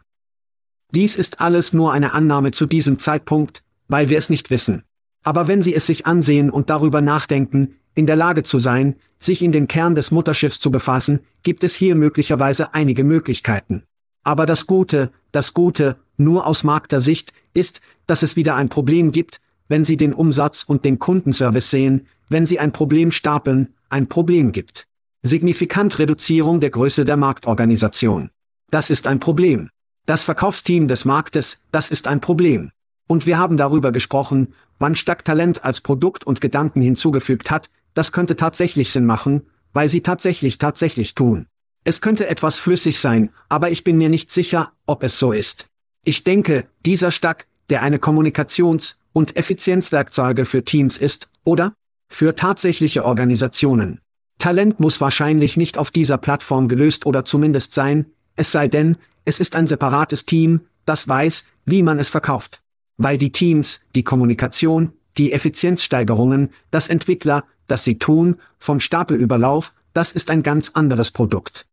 Dies 0.90 1.16
ist 1.16 1.40
alles 1.40 1.72
nur 1.72 1.94
eine 1.94 2.12
Annahme 2.12 2.50
zu 2.50 2.66
diesem 2.66 2.98
Zeitpunkt, 2.98 3.63
weil 3.88 4.08
wir 4.08 4.18
es 4.18 4.30
nicht 4.30 4.50
wissen. 4.50 4.84
Aber 5.22 5.48
wenn 5.48 5.62
Sie 5.62 5.74
es 5.74 5.86
sich 5.86 6.06
ansehen 6.06 6.50
und 6.50 6.70
darüber 6.70 7.00
nachdenken, 7.00 7.76
in 7.94 8.06
der 8.06 8.16
Lage 8.16 8.42
zu 8.42 8.58
sein, 8.58 8.96
sich 9.18 9.42
in 9.42 9.52
den 9.52 9.68
Kern 9.68 9.94
des 9.94 10.10
Mutterschiffs 10.10 10.60
zu 10.60 10.70
befassen, 10.70 11.20
gibt 11.42 11.64
es 11.64 11.74
hier 11.74 11.94
möglicherweise 11.94 12.74
einige 12.74 13.04
Möglichkeiten. 13.04 13.84
Aber 14.22 14.46
das 14.46 14.66
Gute, 14.66 15.10
das 15.32 15.54
Gute, 15.54 15.96
nur 16.16 16.46
aus 16.46 16.64
Markter-Sicht, 16.64 17.32
ist, 17.54 17.80
dass 18.06 18.22
es 18.22 18.36
wieder 18.36 18.56
ein 18.56 18.68
Problem 18.68 19.12
gibt, 19.12 19.40
wenn 19.68 19.84
Sie 19.84 19.96
den 19.96 20.12
Umsatz 20.12 20.62
und 20.62 20.84
den 20.84 20.98
Kundenservice 20.98 21.70
sehen, 21.70 22.06
wenn 22.28 22.46
Sie 22.46 22.58
ein 22.58 22.72
Problem 22.72 23.10
stapeln, 23.10 23.74
ein 23.88 24.08
Problem 24.08 24.52
gibt. 24.52 24.86
Signifikant 25.22 25.98
Reduzierung 25.98 26.60
der 26.60 26.70
Größe 26.70 27.04
der 27.04 27.16
Marktorganisation. 27.16 28.30
Das 28.70 28.90
ist 28.90 29.06
ein 29.06 29.20
Problem. 29.20 29.70
Das 30.04 30.24
Verkaufsteam 30.24 30.86
des 30.88 31.04
Marktes, 31.06 31.60
das 31.70 31.90
ist 31.90 32.06
ein 32.06 32.20
Problem. 32.20 32.72
Und 33.06 33.26
wir 33.26 33.38
haben 33.38 33.56
darüber 33.56 33.92
gesprochen, 33.92 34.54
wann 34.78 34.94
Stack 34.94 35.24
Talent 35.24 35.64
als 35.64 35.80
Produkt 35.80 36.24
und 36.24 36.40
Gedanken 36.40 36.80
hinzugefügt 36.80 37.50
hat, 37.50 37.70
das 37.94 38.12
könnte 38.12 38.36
tatsächlich 38.36 38.90
Sinn 38.90 39.06
machen, 39.06 39.42
weil 39.72 39.88
sie 39.88 40.00
tatsächlich 40.00 40.58
tatsächlich 40.58 41.14
tun. 41.14 41.46
Es 41.84 42.00
könnte 42.00 42.26
etwas 42.28 42.58
flüssig 42.58 42.98
sein, 42.98 43.30
aber 43.48 43.70
ich 43.70 43.84
bin 43.84 43.98
mir 43.98 44.08
nicht 44.08 44.32
sicher, 44.32 44.72
ob 44.86 45.02
es 45.02 45.18
so 45.18 45.32
ist. 45.32 45.66
Ich 46.04 46.24
denke, 46.24 46.66
dieser 46.84 47.10
Stack, 47.10 47.46
der 47.70 47.82
eine 47.82 47.98
Kommunikations- 47.98 48.96
und 49.12 49.36
Effizienzwerkzeuge 49.36 50.44
für 50.44 50.64
Teams 50.64 50.96
ist, 50.96 51.28
oder? 51.44 51.74
Für 52.08 52.34
tatsächliche 52.34 53.04
Organisationen. 53.04 54.00
Talent 54.38 54.80
muss 54.80 55.00
wahrscheinlich 55.00 55.56
nicht 55.56 55.78
auf 55.78 55.90
dieser 55.90 56.18
Plattform 56.18 56.68
gelöst 56.68 57.06
oder 57.06 57.24
zumindest 57.24 57.74
sein, 57.74 58.06
es 58.36 58.50
sei 58.50 58.68
denn, 58.68 58.96
es 59.24 59.40
ist 59.40 59.54
ein 59.56 59.66
separates 59.66 60.26
Team, 60.26 60.62
das 60.84 61.06
weiß, 61.06 61.44
wie 61.64 61.82
man 61.82 61.98
es 61.98 62.08
verkauft. 62.08 62.60
Weil 62.96 63.18
die 63.18 63.32
Teams, 63.32 63.80
die 63.94 64.04
Kommunikation, 64.04 64.92
die 65.16 65.32
Effizienzsteigerungen, 65.32 66.50
das 66.70 66.88
Entwickler, 66.88 67.44
das 67.66 67.84
sie 67.84 67.98
tun, 67.98 68.36
vom 68.58 68.80
Stapelüberlauf, 68.80 69.72
das 69.92 70.12
ist 70.12 70.30
ein 70.30 70.42
ganz 70.42 70.70
anderes 70.74 71.10
Produkt. 71.10 71.66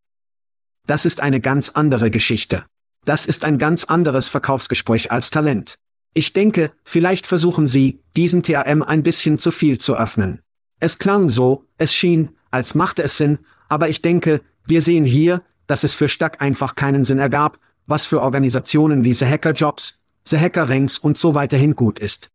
Das 0.88 1.06
ist 1.06 1.22
eine 1.22 1.42
ganz 1.42 1.70
andere 1.70 2.12
Geschichte. 2.12 2.66
Das 3.06 3.26
ist 3.26 3.46
ein 3.46 3.58
ganz 3.58 3.84
anderes 3.84 4.30
Verkaufsgespräch 4.30 5.12
als 5.12 5.30
Talent. 5.30 5.76
Ich 6.14 6.34
denke, 6.34 6.72
vielleicht 6.84 7.26
versuchen 7.26 7.68
Sie, 7.68 8.02
diesen 8.18 8.44
TAM 8.44 8.84
ein 8.84 9.02
bisschen 9.02 9.40
zu 9.40 9.50
viel 9.50 9.78
zu 9.78 9.96
öffnen. 9.98 10.42
Es 10.80 11.00
klang 11.00 11.30
so, 11.30 11.66
es 11.78 11.96
schien, 11.96 12.36
als 12.50 12.76
machte 12.76 13.02
es 13.04 13.18
Sinn, 13.18 13.40
aber 13.70 13.88
ich 13.88 14.02
denke, 14.02 14.42
wir 14.66 14.82
sehen 14.82 15.06
hier, 15.06 15.42
dass 15.68 15.84
es 15.84 15.94
für 15.94 16.10
Stack 16.10 16.42
einfach 16.42 16.76
keinen 16.76 17.06
Sinn 17.06 17.20
ergab, 17.20 17.60
was 17.88 18.06
für 18.06 18.22
Organisationen 18.22 19.04
wie 19.04 19.14
The 19.14 19.26
Hacker 19.26 19.54
Jobs, 19.54 20.00
The 20.26 20.38
Hacker 20.38 20.70
Ranks 20.70 20.98
und 20.98 21.18
so 21.18 21.36
weiterhin 21.36 21.76
gut 21.76 22.00
ist. 22.00 22.30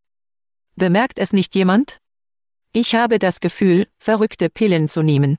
Bemerkt 0.75 1.19
es 1.19 1.33
nicht 1.33 1.55
jemand? 1.55 1.99
Ich 2.73 2.95
habe 2.95 3.19
das 3.19 3.41
Gefühl, 3.41 3.87
verrückte 3.99 4.51
Pillen 4.51 4.89
zu 4.89 5.03
nehmen. 5.03 5.37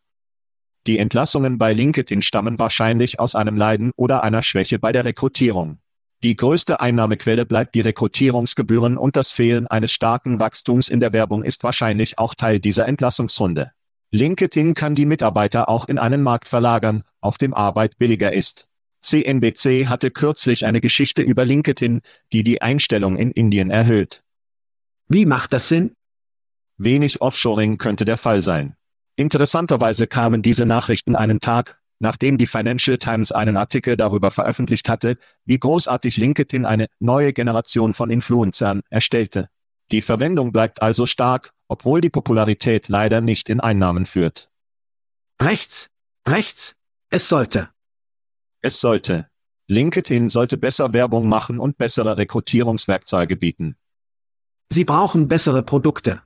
Die 0.87 0.97
Entlassungen 0.97 1.57
bei 1.57 1.73
LinkedIn 1.73 2.21
stammen 2.21 2.57
wahrscheinlich 2.59 3.19
aus 3.19 3.35
einem 3.35 3.57
Leiden 3.57 3.91
oder 3.95 4.23
einer 4.23 4.41
Schwäche 4.41 4.79
bei 4.79 4.91
der 4.91 5.05
Rekrutierung. 5.05 5.79
Die 6.23 6.35
größte 6.35 6.79
Einnahmequelle 6.79 7.45
bleibt 7.45 7.75
die 7.75 7.81
Rekrutierungsgebühren 7.81 8.97
und 8.97 9.15
das 9.15 9.31
Fehlen 9.31 9.67
eines 9.67 9.91
starken 9.91 10.39
Wachstums 10.39 10.89
in 10.89 10.99
der 10.99 11.13
Werbung 11.13 11.43
ist 11.43 11.63
wahrscheinlich 11.63 12.17
auch 12.17 12.33
Teil 12.33 12.59
dieser 12.59 12.87
Entlassungsrunde. 12.87 13.71
LinkedIn 14.11 14.73
kann 14.73 14.95
die 14.95 15.05
Mitarbeiter 15.05 15.69
auch 15.69 15.87
in 15.87 15.99
einen 15.99 16.23
Markt 16.23 16.47
verlagern, 16.47 17.03
auf 17.21 17.37
dem 17.37 17.53
Arbeit 17.53 17.97
billiger 17.99 18.33
ist. 18.33 18.67
CNBC 19.07 19.87
hatte 19.87 20.11
kürzlich 20.11 20.65
eine 20.65 20.81
Geschichte 20.81 21.21
über 21.21 21.45
LinkedIn, 21.45 22.01
die 22.33 22.43
die 22.43 22.61
Einstellung 22.61 23.15
in 23.15 23.31
Indien 23.31 23.69
erhöht. 23.69 24.23
Wie 25.07 25.25
macht 25.25 25.53
das 25.53 25.69
Sinn? 25.69 25.95
Wenig 26.77 27.21
Offshoring 27.21 27.77
könnte 27.77 28.03
der 28.03 28.17
Fall 28.17 28.41
sein. 28.41 28.75
Interessanterweise 29.15 30.07
kamen 30.07 30.41
diese 30.41 30.65
Nachrichten 30.65 31.15
einen 31.15 31.39
Tag, 31.39 31.79
nachdem 31.99 32.37
die 32.37 32.47
Financial 32.47 32.97
Times 32.97 33.31
einen 33.31 33.55
Artikel 33.55 33.95
darüber 33.95 34.29
veröffentlicht 34.29 34.89
hatte, 34.89 35.17
wie 35.45 35.57
großartig 35.57 36.17
LinkedIn 36.17 36.65
eine 36.65 36.87
neue 36.99 37.31
Generation 37.31 37.93
von 37.93 38.09
Influencern 38.09 38.81
erstellte. 38.89 39.49
Die 39.89 40.01
Verwendung 40.01 40.51
bleibt 40.51 40.81
also 40.81 41.05
stark, 41.05 41.53
obwohl 41.69 42.01
die 42.01 42.09
Popularität 42.09 42.89
leider 42.89 43.21
nicht 43.21 43.47
in 43.47 43.61
Einnahmen 43.61 44.05
führt. 44.05 44.49
Rechts, 45.41 45.87
rechts, 46.27 46.75
es 47.09 47.29
sollte. 47.29 47.69
Es 48.67 48.81
sollte. 48.81 49.29
LinkedIn 49.67 50.27
sollte 50.27 50.57
besser 50.57 50.91
Werbung 50.91 51.29
machen 51.29 51.57
und 51.57 51.77
bessere 51.77 52.17
Rekrutierungswerkzeuge 52.17 53.37
bieten. 53.37 53.77
Sie 54.69 54.83
brauchen 54.83 55.29
bessere 55.29 55.63
Produkte. 55.63 56.21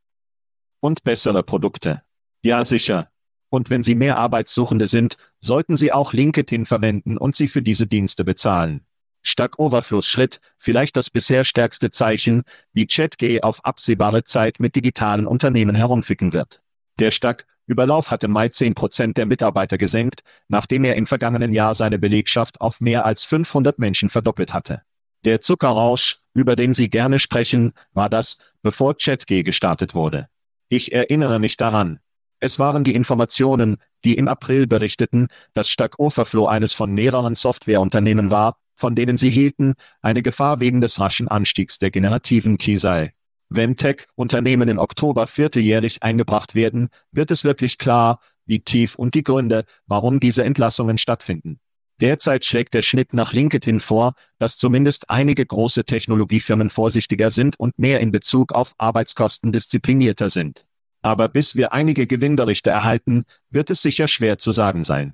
Und 0.80 1.04
bessere 1.04 1.44
Produkte. 1.44 2.02
Ja, 2.42 2.66
sicher. 2.66 3.12
Und 3.50 3.70
wenn 3.70 3.84
Sie 3.84 3.94
mehr 3.94 4.18
Arbeitssuchende 4.18 4.88
sind, 4.88 5.18
sollten 5.40 5.78
Sie 5.78 5.94
auch 5.94 6.14
LinkedIn 6.14 6.66
verwenden 6.66 7.20
und 7.20 7.36
Sie 7.36 7.48
für 7.48 7.62
diese 7.62 7.86
Dienste 7.86 8.24
bezahlen. 8.24 8.88
Stack 9.22 9.60
Overfluss 9.60 10.08
Schritt, 10.08 10.42
vielleicht 10.58 10.98
das 10.98 11.12
bisher 11.12 11.46
stärkste 11.46 11.92
Zeichen, 11.92 12.42
wie 12.74 12.88
ChatG 12.88 13.44
auf 13.44 13.64
absehbare 13.64 14.24
Zeit 14.24 14.60
mit 14.60 14.76
digitalen 14.76 15.28
Unternehmen 15.28 15.76
herumficken 15.76 16.34
wird. 16.34 16.64
Der 16.98 17.12
Stack 17.12 17.46
Überlauf 17.72 18.12
hatte 18.12 18.28
Mai 18.28 18.48
10% 18.48 19.14
der 19.14 19.26
Mitarbeiter 19.26 19.78
gesenkt, 19.78 20.24
nachdem 20.50 20.84
er 20.84 20.98
im 20.98 21.08
vergangenen 21.08 21.54
Jahr 21.54 21.74
seine 21.74 22.00
Belegschaft 22.00 22.60
auf 22.60 22.82
mehr 22.82 23.06
als 23.06 23.24
500 23.24 23.80
Menschen 23.80 24.10
verdoppelt 24.10 24.54
hatte. 24.54 24.82
Der 25.24 25.40
Zuckerrausch, 25.40 26.20
über 26.34 26.58
den 26.58 26.74
Sie 26.74 26.90
gerne 26.90 27.18
sprechen, 27.18 27.72
war 27.94 28.10
das, 28.10 28.40
bevor 28.62 28.98
ChatG 28.98 29.44
gestartet 29.44 29.96
wurde. 29.96 30.28
Ich 30.68 30.92
erinnere 30.92 31.40
mich 31.40 31.56
daran. 31.56 32.00
Es 32.42 32.60
waren 32.60 32.84
die 32.84 32.94
Informationen, 32.94 33.78
die 34.04 34.18
im 34.18 34.28
April 34.28 34.68
berichteten, 34.68 35.30
dass 35.54 35.70
Stack 35.70 35.98
Overflow 35.98 36.48
eines 36.48 36.74
von 36.74 36.92
mehreren 36.92 37.36
Softwareunternehmen 37.36 38.32
war, 38.32 38.58
von 38.76 38.96
denen 38.96 39.16
sie 39.16 39.30
hielten, 39.30 39.76
eine 40.02 40.24
Gefahr 40.24 40.60
wegen 40.60 40.82
des 40.82 41.00
raschen 41.00 41.30
Anstiegs 41.30 41.80
der 41.80 41.92
generativen 41.92 42.58
Key 42.58 42.76
sei. 42.76 43.14
Wenn 43.54 43.76
Tech-Unternehmen 43.76 44.70
im 44.70 44.78
Oktober 44.78 45.28
vierteljährig 45.28 46.04
eingebracht 46.04 46.56
werden, 46.56 46.88
wird 47.12 47.32
es 47.32 47.44
wirklich 47.44 47.78
klar, 47.78 48.22
wie 48.46 48.62
tief 48.62 48.96
und 48.96 49.14
die 49.14 49.24
Gründe, 49.24 49.66
warum 49.86 50.22
diese 50.22 50.46
Entlassungen 50.46 50.98
stattfinden. 50.98 51.60
Derzeit 52.00 52.46
schlägt 52.46 52.74
der 52.74 52.82
Schnitt 52.82 53.14
nach 53.14 53.34
LinkedIn 53.34 53.82
vor, 53.82 54.14
dass 54.40 54.56
zumindest 54.56 55.10
einige 55.10 55.46
große 55.46 55.84
Technologiefirmen 55.84 56.70
vorsichtiger 56.70 57.30
sind 57.30 57.60
und 57.60 57.78
mehr 57.78 58.00
in 58.00 58.14
Bezug 58.14 58.54
auf 58.54 58.74
Arbeitskosten 58.78 59.52
disziplinierter 59.52 60.30
sind. 60.30 60.66
Aber 61.02 61.28
bis 61.28 61.58
wir 61.58 61.74
einige 61.74 62.08
Gewinnberichte 62.08 62.70
erhalten, 62.70 63.26
wird 63.50 63.70
es 63.70 63.82
sicher 63.82 64.08
schwer 64.08 64.38
zu 64.38 64.54
sagen 64.54 64.86
sein. 64.86 65.14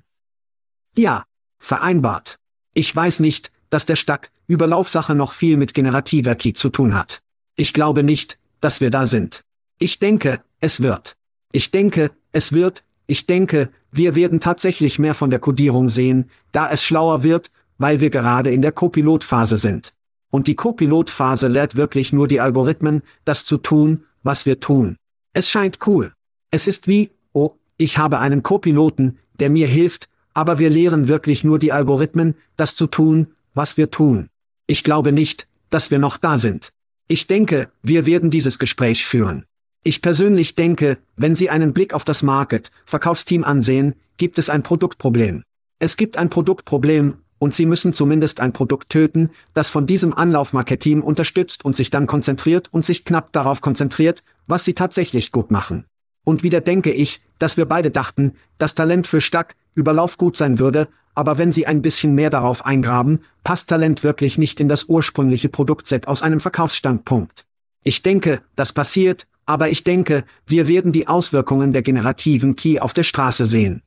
Ja, 0.96 1.24
vereinbart. 1.58 2.36
Ich 2.72 2.94
weiß 2.94 3.18
nicht, 3.18 3.50
dass 3.68 3.84
der 3.84 3.96
Stack 3.96 4.30
Überlaufsache 4.46 5.16
noch 5.16 5.32
viel 5.32 5.56
mit 5.56 5.74
generativer 5.74 6.36
Key 6.36 6.52
zu 6.52 6.68
tun 6.68 6.94
hat. 6.94 7.20
Ich 7.60 7.72
glaube 7.72 8.04
nicht, 8.04 8.38
dass 8.60 8.80
wir 8.80 8.90
da 8.90 9.04
sind. 9.04 9.42
Ich 9.80 9.98
denke, 9.98 10.40
es 10.60 10.80
wird. 10.80 11.16
Ich 11.50 11.72
denke, 11.72 12.12
es 12.30 12.52
wird, 12.52 12.84
ich 13.08 13.26
denke, 13.26 13.70
wir 13.90 14.14
werden 14.14 14.38
tatsächlich 14.38 15.00
mehr 15.00 15.12
von 15.12 15.28
der 15.28 15.40
Codierung 15.40 15.88
sehen, 15.88 16.30
da 16.52 16.70
es 16.70 16.84
schlauer 16.84 17.24
wird, 17.24 17.50
weil 17.76 18.00
wir 18.00 18.10
gerade 18.10 18.52
in 18.52 18.62
der 18.62 18.70
Copilot-Phase 18.70 19.56
sind. 19.56 19.92
Und 20.30 20.46
die 20.46 20.54
Copilot-Phase 20.54 21.48
lehrt 21.48 21.74
wirklich 21.74 22.12
nur 22.12 22.28
die 22.28 22.38
Algorithmen, 22.38 23.02
das 23.24 23.44
zu 23.44 23.56
tun, 23.58 24.04
was 24.22 24.46
wir 24.46 24.60
tun. 24.60 24.96
Es 25.32 25.50
scheint 25.50 25.80
cool. 25.88 26.12
Es 26.52 26.68
ist 26.68 26.86
wie, 26.86 27.10
oh, 27.32 27.56
ich 27.76 27.98
habe 27.98 28.20
einen 28.20 28.44
Copiloten, 28.44 29.18
der 29.40 29.50
mir 29.50 29.66
hilft, 29.66 30.08
aber 30.32 30.60
wir 30.60 30.70
lehren 30.70 31.08
wirklich 31.08 31.42
nur 31.42 31.58
die 31.58 31.72
Algorithmen, 31.72 32.36
das 32.56 32.76
zu 32.76 32.86
tun, 32.86 33.34
was 33.52 33.76
wir 33.76 33.90
tun. 33.90 34.28
Ich 34.68 34.84
glaube 34.84 35.10
nicht, 35.10 35.48
dass 35.70 35.90
wir 35.90 35.98
noch 35.98 36.18
da 36.18 36.38
sind. 36.38 36.70
Ich 37.10 37.26
denke, 37.26 37.70
wir 37.82 38.04
werden 38.04 38.28
dieses 38.28 38.58
Gespräch 38.58 39.06
führen. 39.06 39.46
Ich 39.82 40.02
persönlich 40.02 40.56
denke, 40.56 40.98
wenn 41.16 41.34
Sie 41.34 41.48
einen 41.48 41.72
Blick 41.72 41.94
auf 41.94 42.04
das 42.04 42.22
Market, 42.22 42.70
Verkaufsteam 42.84 43.44
ansehen, 43.44 43.94
gibt 44.18 44.38
es 44.38 44.50
ein 44.50 44.62
Produktproblem. 44.62 45.42
Es 45.78 45.96
gibt 45.96 46.18
ein 46.18 46.28
Produktproblem, 46.28 47.14
und 47.38 47.54
Sie 47.54 47.64
müssen 47.64 47.94
zumindest 47.94 48.40
ein 48.40 48.52
Produkt 48.52 48.90
töten, 48.90 49.30
das 49.54 49.70
von 49.70 49.86
diesem 49.86 50.12
Anlaufmarketing 50.12 51.00
unterstützt 51.00 51.64
und 51.64 51.74
sich 51.74 51.88
dann 51.88 52.06
konzentriert 52.06 52.68
und 52.72 52.84
sich 52.84 53.06
knapp 53.06 53.32
darauf 53.32 53.62
konzentriert, 53.62 54.22
was 54.46 54.66
Sie 54.66 54.74
tatsächlich 54.74 55.32
gut 55.32 55.50
machen. 55.50 55.86
Und 56.24 56.42
wieder 56.42 56.60
denke 56.60 56.92
ich, 56.92 57.22
dass 57.38 57.56
wir 57.56 57.64
beide 57.64 57.90
dachten, 57.90 58.34
dass 58.58 58.74
Talent 58.74 59.06
für 59.06 59.22
Stack, 59.22 59.54
Überlauf 59.74 60.18
gut 60.18 60.36
sein 60.36 60.58
würde, 60.58 60.88
aber 61.18 61.36
wenn 61.36 61.50
Sie 61.50 61.66
ein 61.66 61.82
bisschen 61.82 62.14
mehr 62.14 62.30
darauf 62.30 62.64
eingraben, 62.64 63.24
passt 63.42 63.68
Talent 63.68 64.04
wirklich 64.04 64.38
nicht 64.38 64.60
in 64.60 64.68
das 64.68 64.84
ursprüngliche 64.84 65.48
Produktset 65.48 66.06
aus 66.06 66.22
einem 66.22 66.38
Verkaufsstandpunkt. 66.38 67.44
Ich 67.82 68.02
denke, 68.02 68.40
das 68.54 68.72
passiert, 68.72 69.26
aber 69.44 69.68
ich 69.68 69.82
denke, 69.82 70.22
wir 70.46 70.68
werden 70.68 70.92
die 70.92 71.08
Auswirkungen 71.08 71.72
der 71.72 71.82
generativen 71.82 72.54
Key 72.54 72.78
auf 72.78 72.92
der 72.92 73.02
Straße 73.02 73.46
sehen. 73.46 73.82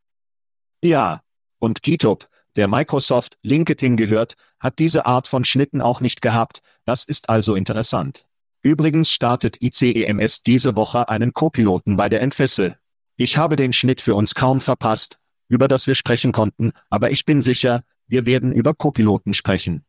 Ja, 0.83 1.21
und 1.57 1.83
GitHub, 1.83 2.27
der 2.57 2.67
Microsoft 2.67 3.37
LinkedIn 3.43 3.95
gehört, 3.95 4.35
hat 4.59 4.77
diese 4.77 5.05
Art 5.05 5.29
von 5.29 5.45
Schnitten 5.45 5.79
auch 5.79 6.01
nicht 6.01 6.21
gehabt, 6.21 6.61
das 6.83 7.05
ist 7.05 7.29
also 7.29 7.55
interessant. 7.55 8.25
Übrigens 8.61 9.09
startet 9.09 9.61
ICEMS 9.61 10.43
diese 10.43 10.75
Woche 10.75 11.07
einen 11.07 11.31
Co-Piloten 11.31 11.95
bei 11.95 12.09
der 12.09 12.21
Entfessel. 12.21 12.75
Ich 13.15 13.37
habe 13.37 13.55
den 13.55 13.71
Schnitt 13.71 14.01
für 14.01 14.15
uns 14.15 14.35
kaum 14.35 14.59
verpasst, 14.59 15.20
über 15.51 15.67
das 15.67 15.85
wir 15.85 15.95
sprechen 15.95 16.31
konnten, 16.31 16.71
aber 16.89 17.11
ich 17.11 17.25
bin 17.25 17.41
sicher, 17.41 17.83
wir 18.07 18.25
werden 18.25 18.53
über 18.53 18.73
Co-Piloten 18.73 19.33
sprechen. 19.33 19.83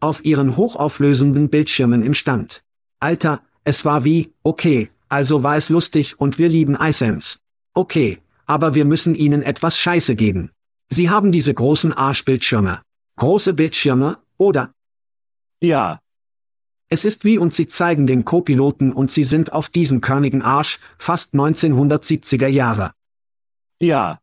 Auf 0.00 0.24
ihren 0.24 0.56
hochauflösenden 0.56 1.50
Bildschirmen 1.50 2.02
im 2.02 2.14
Stand. 2.14 2.64
Alter, 2.98 3.42
es 3.62 3.84
war 3.84 4.04
wie, 4.04 4.32
okay, 4.42 4.90
also 5.10 5.42
war 5.42 5.56
es 5.56 5.68
lustig 5.68 6.18
und 6.18 6.38
wir 6.38 6.48
lieben 6.48 6.76
iSense. 6.76 7.38
Okay, 7.74 8.20
aber 8.46 8.74
wir 8.74 8.86
müssen 8.86 9.14
ihnen 9.14 9.42
etwas 9.42 9.78
Scheiße 9.78 10.16
geben. 10.16 10.50
Sie 10.88 11.10
haben 11.10 11.30
diese 11.30 11.52
großen 11.52 11.92
Arschbildschirme. 11.92 12.80
Große 13.16 13.52
Bildschirme, 13.52 14.18
oder? 14.38 14.72
Ja. 15.62 16.00
Es 16.88 17.04
ist 17.04 17.24
wie 17.24 17.36
und 17.36 17.52
sie 17.52 17.68
zeigen 17.68 18.06
den 18.06 18.24
Co-Piloten 18.24 18.92
und 18.92 19.10
sie 19.10 19.24
sind 19.24 19.52
auf 19.52 19.68
diesen 19.68 20.00
körnigen 20.00 20.40
Arsch, 20.40 20.80
fast 20.98 21.34
1970er 21.34 22.48
Jahre. 22.48 22.92
Ja. 23.78 24.20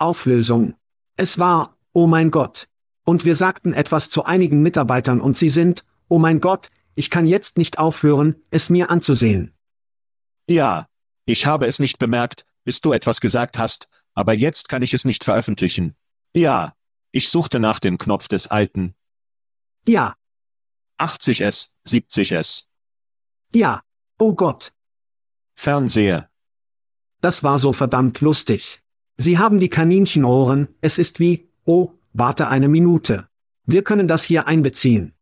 Auflösung. 0.00 0.74
Es 1.16 1.38
war, 1.38 1.76
oh 1.92 2.06
mein 2.06 2.30
Gott. 2.30 2.68
Und 3.04 3.24
wir 3.24 3.36
sagten 3.36 3.72
etwas 3.72 4.10
zu 4.10 4.24
einigen 4.24 4.62
Mitarbeitern 4.62 5.20
und 5.20 5.36
sie 5.36 5.48
sind, 5.48 5.84
oh 6.08 6.18
mein 6.18 6.40
Gott, 6.40 6.68
ich 6.94 7.10
kann 7.10 7.26
jetzt 7.26 7.56
nicht 7.58 7.78
aufhören, 7.78 8.36
es 8.50 8.70
mir 8.70 8.90
anzusehen. 8.90 9.54
Ja, 10.48 10.86
ich 11.24 11.46
habe 11.46 11.66
es 11.66 11.78
nicht 11.78 11.98
bemerkt, 11.98 12.44
bis 12.64 12.80
du 12.80 12.92
etwas 12.92 13.20
gesagt 13.20 13.58
hast, 13.58 13.88
aber 14.14 14.34
jetzt 14.34 14.68
kann 14.68 14.82
ich 14.82 14.94
es 14.94 15.04
nicht 15.04 15.24
veröffentlichen. 15.24 15.96
Ja. 16.34 16.74
Ich 17.12 17.28
suchte 17.30 17.58
nach 17.58 17.80
dem 17.80 17.98
Knopf 17.98 18.28
des 18.28 18.46
alten. 18.46 18.94
Ja, 19.88 20.14
80S, 21.00 21.70
70S. 21.88 22.66
ja. 23.54 23.82
Oh 24.18 24.34
Gott, 24.34 24.72
Fernseher. 25.54 26.30
das 27.22 27.42
war 27.42 27.58
so 27.58 27.72
verdammt 27.72 28.20
lustig. 28.20 28.82
Sie 29.20 29.36
haben 29.36 29.60
die 29.60 29.68
Kaninchenohren, 29.68 30.68
es 30.80 30.96
ist 30.96 31.20
wie, 31.20 31.50
oh, 31.66 31.90
warte 32.14 32.48
eine 32.48 32.68
Minute. 32.68 33.28
Wir 33.66 33.84
können 33.84 34.08
das 34.08 34.24
hier 34.24 34.46
einbeziehen. 34.46 35.12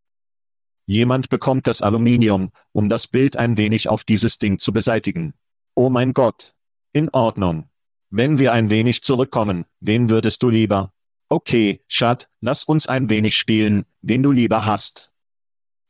Jemand 0.85 1.27
bekommt 1.27 1.67
das 1.67 1.81
Aluminium, 1.81 2.53
um 2.71 2.87
das 2.87 3.07
Bild 3.07 3.35
ein 3.35 3.57
wenig 3.57 3.89
auf 3.89 4.05
dieses 4.05 4.39
Ding 4.39 4.57
zu 4.57 4.71
beseitigen. 4.71 5.33
Oh 5.75 5.89
mein 5.89 6.13
Gott. 6.13 6.55
In 6.93 7.09
Ordnung. 7.09 7.67
Wenn 8.09 8.39
wir 8.39 8.53
ein 8.53 8.69
wenig 8.69 9.03
zurückkommen, 9.03 9.65
wen 9.81 10.09
würdest 10.09 10.43
du 10.43 10.49
lieber? 10.49 10.93
Okay, 11.27 11.83
Schat, 11.89 12.29
lass 12.39 12.63
uns 12.63 12.87
ein 12.87 13.09
wenig 13.09 13.35
spielen, 13.35 13.83
wen 14.01 14.23
du 14.23 14.31
lieber 14.31 14.65
hast. 14.65 15.11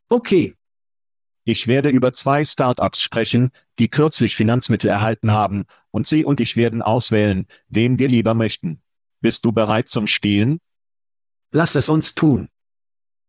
Okay, 0.08 0.56
Ich 1.44 1.66
werde 1.66 1.88
über 1.88 2.12
zwei 2.12 2.44
Startups 2.44 3.00
sprechen, 3.00 3.50
die 3.78 3.88
kürzlich 3.88 4.36
Finanzmittel 4.36 4.90
erhalten 4.90 5.30
haben, 5.32 5.64
und 5.90 6.06
sie 6.06 6.24
und 6.24 6.40
ich 6.40 6.56
werden 6.56 6.82
auswählen, 6.82 7.46
wen 7.68 7.98
wir 7.98 8.08
lieber 8.08 8.34
möchten. 8.34 8.82
Bist 9.20 9.44
du 9.44 9.52
bereit 9.52 9.88
zum 9.88 10.06
Spielen? 10.06 10.60
lass 11.52 11.74
es 11.74 11.88
uns 11.88 12.14
tun. 12.14 12.48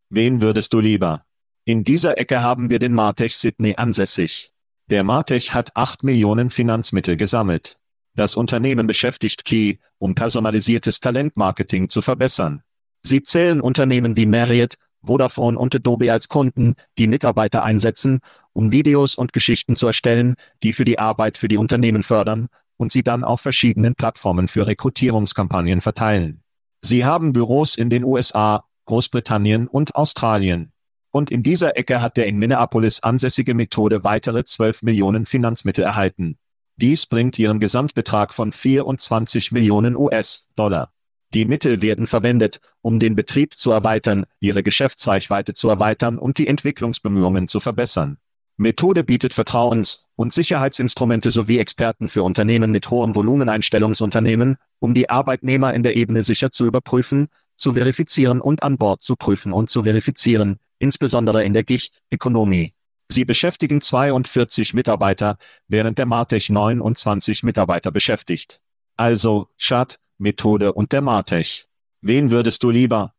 Wen 0.10 0.42
würdest 0.42 0.74
du 0.74 0.80
lieber? 0.80 1.26
In 1.66 1.84
dieser 1.84 2.18
Ecke 2.18 2.42
haben 2.42 2.70
wir 2.70 2.80
den 2.80 2.94
Martech 2.94 3.36
Sydney 3.36 3.76
ansässig. 3.78 4.52
Der 4.88 5.04
Martech 5.04 5.54
hat 5.54 5.76
8 5.76 6.04
Millionen 6.04 6.50
Finanzmittel 6.50 7.18
gesammelt. 7.18 7.78
Das 8.14 8.36
Unternehmen 8.36 8.88
beschäftigt 8.88 9.46
Key, 9.46 9.78
um 10.00 10.16
personalisiertes 10.16 11.00
Talentmarketing 11.00 11.90
zu 11.90 12.02
verbessern. 12.02 12.64
Sie 13.04 13.24
zählen 13.24 13.62
Unternehmen 13.62 14.18
wie 14.18 14.26
Marriott, 14.26 14.76
Vodafone 15.04 15.58
und 15.58 15.76
Adobe 15.76 16.12
als 16.12 16.28
Kunden, 16.28 16.76
die 16.98 17.08
Mitarbeiter 17.08 17.64
einsetzen, 17.64 18.20
um 18.54 18.72
Videos 18.72 19.16
und 19.16 19.34
Geschichten 19.34 19.76
zu 19.76 19.88
erstellen, 19.88 20.36
die 20.64 20.74
für 20.74 20.86
die 20.86 21.00
Arbeit 21.00 21.38
für 21.38 21.48
die 21.48 21.58
Unternehmen 21.58 22.04
fördern 22.04 22.48
und 22.78 22.92
sie 22.92 23.04
dann 23.04 23.24
auf 23.24 23.42
verschiedenen 23.42 23.96
Plattformen 23.96 24.48
für 24.48 24.68
Rekrutierungskampagnen 24.68 25.82
verteilen. 25.82 26.44
Sie 26.82 27.06
haben 27.06 27.34
Büros 27.34 27.76
in 27.76 27.90
den 27.90 28.04
USA, 28.04 28.66
Großbritannien 28.86 29.68
und 29.68 29.96
Australien. 29.96 30.72
Und 31.12 31.30
in 31.30 31.44
dieser 31.44 31.78
Ecke 31.78 32.02
hat 32.02 32.18
der 32.18 32.26
in 32.28 32.38
Minneapolis 32.38 33.02
ansässige 33.02 33.54
Methode 33.54 34.04
weitere 34.04 34.44
12 34.44 34.82
Millionen 34.82 35.26
Finanzmittel 35.26 35.84
erhalten. 35.84 36.38
Dies 36.78 37.06
bringt 37.06 37.38
ihren 37.38 37.60
Gesamtbetrag 37.60 38.34
von 38.34 38.52
24 38.52 39.52
Millionen 39.52 39.96
US-Dollar. 39.96 40.92
Die 41.34 41.46
Mittel 41.46 41.82
werden 41.82 42.08
verwendet, 42.08 42.60
um 42.82 43.00
den 43.00 43.16
Betrieb 43.16 43.58
zu 43.58 43.72
erweitern, 43.72 44.26
ihre 44.40 44.64
Geschäftsreichweite 44.64 45.54
zu 45.54 45.70
erweitern 45.70 46.18
und 46.18 46.38
die 46.38 46.48
Entwicklungsbemühungen 46.48 47.48
zu 47.48 47.60
verbessern. 47.60 48.18
Methode 48.58 49.04
bietet 49.04 49.34
Vertrauens- 49.34 50.04
und 50.16 50.34
Sicherheitsinstrumente 50.34 51.32
sowie 51.32 51.58
Experten 51.58 52.10
für 52.10 52.24
Unternehmen 52.24 52.72
mit 52.72 52.90
hohem 52.90 53.16
Volumeneinstellungsunternehmen, 53.16 54.58
um 54.80 54.94
die 54.94 55.10
Arbeitnehmer 55.10 55.74
in 55.74 55.84
der 55.84 55.96
Ebene 55.96 56.22
sicher 56.22 56.52
zu 56.52 56.66
überprüfen, 56.66 57.30
zu 57.56 57.74
verifizieren 57.74 58.42
und 58.42 58.62
an 58.64 58.78
Bord 58.78 59.02
zu 59.02 59.16
prüfen 59.16 59.54
und 59.54 59.70
zu 59.70 59.84
verifizieren, 59.84 60.58
insbesondere 60.80 61.44
in 61.44 61.54
der 61.54 61.64
Gig-Ökonomie. 61.64 62.74
Sie 63.10 63.26
beschäftigen 63.26 63.82
42 63.82 64.74
Mitarbeiter, 64.74 65.38
während 65.68 65.98
der 65.98 66.06
Martech 66.06 66.50
29 66.50 67.44
Mitarbeiter 67.44 67.92
beschäftigt. 67.92 68.62
Also, 68.96 69.48
Schad, 69.58 70.00
Methode 70.22 70.74
und 70.74 70.92
der 70.92 71.02
Martech. 71.02 71.68
Wen 72.02 72.32
würdest 72.32 72.64
du 72.64 72.70
lieber? 72.70 73.14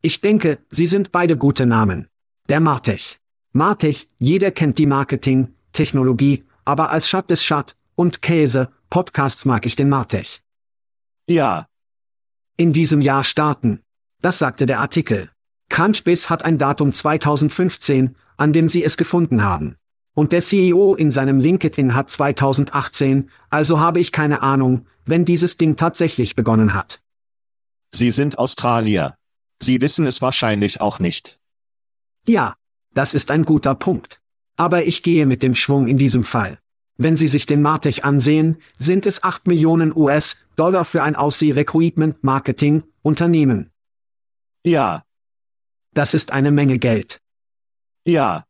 Ich 0.00 0.20
denke, 0.20 0.58
sie 0.70 0.86
sind 0.86 1.12
beide 1.12 1.36
gute 1.36 1.66
Namen. 1.66 2.08
Der 2.48 2.60
Martech. 2.60 3.18
Martech, 3.52 4.08
jeder 4.18 4.50
kennt 4.50 4.78
die 4.78 4.86
Marketing, 4.86 5.54
Technologie, 5.72 6.44
aber 6.64 6.90
als 6.90 7.08
Schat 7.08 7.30
des 7.30 7.44
Schat 7.44 7.76
und 7.96 8.22
Käse, 8.22 8.70
Podcasts 8.88 9.44
mag 9.44 9.66
ich 9.66 9.76
den 9.76 9.88
Martech. 9.88 10.42
Ja, 11.28 11.66
In 12.56 12.72
diesem 12.72 13.00
Jahr 13.00 13.24
starten. 13.24 13.80
Das 14.20 14.38
sagte 14.38 14.66
der 14.66 14.80
Artikel. 14.80 15.30
Crunchbase 15.70 16.28
hat 16.30 16.44
ein 16.44 16.58
Datum 16.58 16.92
2015, 16.92 18.14
an 18.36 18.52
dem 18.52 18.68
sie 18.68 18.84
es 18.84 18.96
gefunden 18.96 19.42
haben. 19.42 19.76
Und 20.14 20.32
der 20.32 20.42
CEO 20.42 20.94
in 20.94 21.10
seinem 21.10 21.40
LinkedIn 21.40 21.94
hat 21.94 22.10
2018, 22.10 23.30
also 23.50 23.80
habe 23.80 24.00
ich 24.00 24.12
keine 24.12 24.42
Ahnung, 24.42 24.86
wenn 25.06 25.24
dieses 25.24 25.56
Ding 25.56 25.76
tatsächlich 25.76 26.36
begonnen 26.36 26.74
hat. 26.74 27.00
sie 27.94 28.10
sind 28.10 28.38
Australier. 28.38 29.16
Sie 29.62 29.80
wissen 29.80 30.06
es 30.06 30.20
wahrscheinlich 30.22 30.80
auch 30.80 30.98
nicht. 30.98 31.38
Ja, 32.26 32.56
das 32.94 33.14
ist 33.14 33.30
ein 33.30 33.44
guter 33.44 33.74
Punkt. 33.74 34.20
Aber 34.56 34.84
ich 34.84 35.02
gehe 35.02 35.26
mit 35.26 35.42
dem 35.42 35.54
Schwung 35.54 35.88
in 35.88 35.98
diesem 35.98 36.24
Fall. 36.24 36.58
Wenn 36.98 37.16
Sie 37.16 37.28
sich 37.28 37.46
den 37.46 37.62
Martech 37.62 38.04
ansehen, 38.04 38.58
sind 38.78 39.06
es 39.06 39.22
8 39.22 39.46
Millionen 39.46 39.96
US-Dollar 39.96 40.84
für 40.84 41.02
ein 41.02 41.16
Aussee-Recruitment-Marketing-Unternehmen. 41.16 43.70
Ja, 44.64 45.02
Das 45.94 46.14
ist 46.14 46.32
eine 46.32 46.50
Menge 46.50 46.78
Geld. 46.78 47.20
ja, 48.06 48.44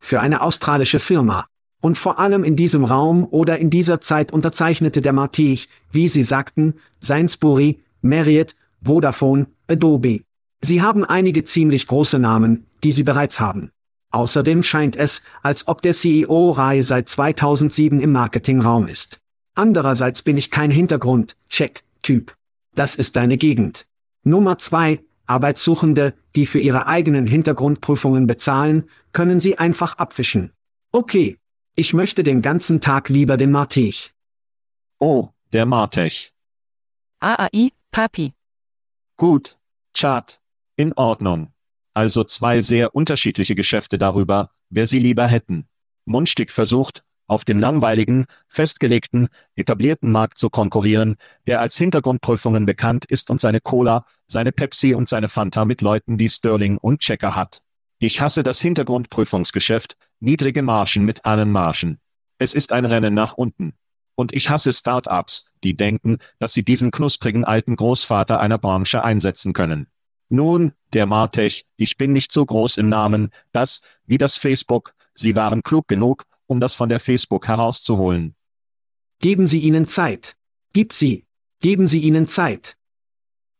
Für 0.00 0.20
eine 0.20 0.42
australische 0.42 0.98
Firma. 0.98 1.46
Und 1.80 1.96
vor 1.96 2.18
allem 2.18 2.44
in 2.44 2.56
diesem 2.56 2.84
Raum 2.84 3.26
oder 3.30 3.58
in 3.58 3.70
dieser 3.70 4.00
Zeit 4.00 4.32
unterzeichnete 4.32 5.00
der 5.00 5.12
Martech, 5.12 5.68
wie 5.92 6.08
Sie 6.08 6.22
sagten, 6.22 6.74
Sainsbury, 7.00 7.80
Marriott, 8.02 8.54
Vodafone, 8.82 9.46
Adobe. 9.68 10.20
Sie 10.60 10.82
haben 10.82 11.04
einige 11.04 11.44
ziemlich 11.44 11.86
große 11.86 12.18
Namen, 12.18 12.66
die 12.84 12.92
Sie 12.92 13.02
bereits 13.02 13.40
haben. 13.40 13.70
Außerdem 14.10 14.62
scheint 14.62 14.96
es, 14.96 15.22
als 15.42 15.68
ob 15.68 15.82
der 15.82 15.94
CEO 15.94 16.50
Rai 16.50 16.82
seit 16.82 17.08
2007 17.08 18.00
im 18.00 18.12
Marketingraum 18.12 18.88
ist. 18.88 19.20
Andererseits 19.54 20.22
bin 20.22 20.36
ich 20.36 20.50
kein 20.50 20.70
Hintergrund-Check-Typ. 20.70 22.34
Das 22.74 22.96
ist 22.96 23.16
deine 23.16 23.36
Gegend. 23.36 23.86
Nummer 24.22 24.58
zwei, 24.58 25.00
Arbeitssuchende, 25.30 26.14
die 26.34 26.44
für 26.44 26.58
ihre 26.58 26.86
eigenen 26.86 27.26
Hintergrundprüfungen 27.26 28.26
bezahlen, 28.26 28.90
können 29.12 29.40
sie 29.40 29.58
einfach 29.58 29.96
abfischen. 29.96 30.52
Okay. 30.92 31.38
Ich 31.76 31.94
möchte 31.94 32.22
den 32.24 32.42
ganzen 32.42 32.80
Tag 32.80 33.08
lieber 33.08 33.36
den 33.36 33.52
Martech. 33.52 34.12
oh, 34.98 35.28
der 35.52 35.66
Martech. 35.66 36.32
AAI, 37.20 37.70
Papi. 37.90 38.32
Gut, 39.16 39.56
Chart. 39.94 40.40
In 40.76 40.92
Ordnung. 40.94 41.52
Also 41.94 42.24
zwei 42.24 42.60
sehr 42.60 42.94
unterschiedliche 42.94 43.54
Geschäfte 43.54 43.98
darüber, 43.98 44.50
wer 44.68 44.86
sie 44.86 44.98
lieber 44.98 45.26
hätten. 45.26 45.68
Mundstück 46.06 46.50
versucht, 46.50 47.04
auf 47.30 47.44
dem 47.44 47.60
langweiligen, 47.60 48.26
festgelegten, 48.48 49.28
etablierten 49.54 50.10
Markt 50.10 50.36
zu 50.36 50.50
konkurrieren, 50.50 51.16
der 51.46 51.60
als 51.60 51.76
Hintergrundprüfungen 51.76 52.66
bekannt 52.66 53.04
ist 53.04 53.30
und 53.30 53.40
seine 53.40 53.60
Cola, 53.60 54.04
seine 54.26 54.50
Pepsi 54.50 54.94
und 54.94 55.08
seine 55.08 55.28
Fanta 55.28 55.64
mit 55.64 55.80
Leuten 55.80 56.18
wie 56.18 56.28
Sterling 56.28 56.76
und 56.76 56.98
Checker 57.00 57.36
hat. 57.36 57.62
Ich 58.00 58.20
hasse 58.20 58.42
das 58.42 58.60
Hintergrundprüfungsgeschäft, 58.60 59.96
niedrige 60.18 60.62
Margen 60.62 61.04
mit 61.04 61.24
allen 61.24 61.52
Margen. 61.52 62.00
Es 62.38 62.52
ist 62.52 62.72
ein 62.72 62.84
Rennen 62.84 63.14
nach 63.14 63.34
unten. 63.34 63.74
Und 64.16 64.34
ich 64.34 64.50
hasse 64.50 64.72
Start-ups, 64.72 65.46
die 65.62 65.76
denken, 65.76 66.18
dass 66.40 66.52
sie 66.52 66.64
diesen 66.64 66.90
knusprigen 66.90 67.44
alten 67.44 67.76
Großvater 67.76 68.40
einer 68.40 68.58
Branche 68.58 69.04
einsetzen 69.04 69.52
können. 69.52 69.86
Nun, 70.30 70.72
der 70.94 71.06
Martech, 71.06 71.64
ich 71.76 71.96
bin 71.96 72.12
nicht 72.12 72.32
so 72.32 72.44
groß 72.44 72.76
im 72.78 72.88
Namen, 72.88 73.30
dass, 73.52 73.82
wie 74.04 74.18
das 74.18 74.36
Facebook, 74.36 74.94
sie 75.14 75.36
waren 75.36 75.62
klug 75.62 75.86
genug, 75.86 76.24
um 76.50 76.60
das 76.60 76.74
von 76.74 76.88
der 76.88 76.98
Facebook 76.98 77.46
herauszuholen. 77.46 78.34
Geben 79.20 79.46
Sie 79.46 79.60
ihnen 79.60 79.86
Zeit. 79.86 80.34
Gib 80.72 80.92
sie. 80.92 81.26
Geben 81.60 81.86
Sie 81.86 82.00
ihnen 82.00 82.26
Zeit. 82.26 82.76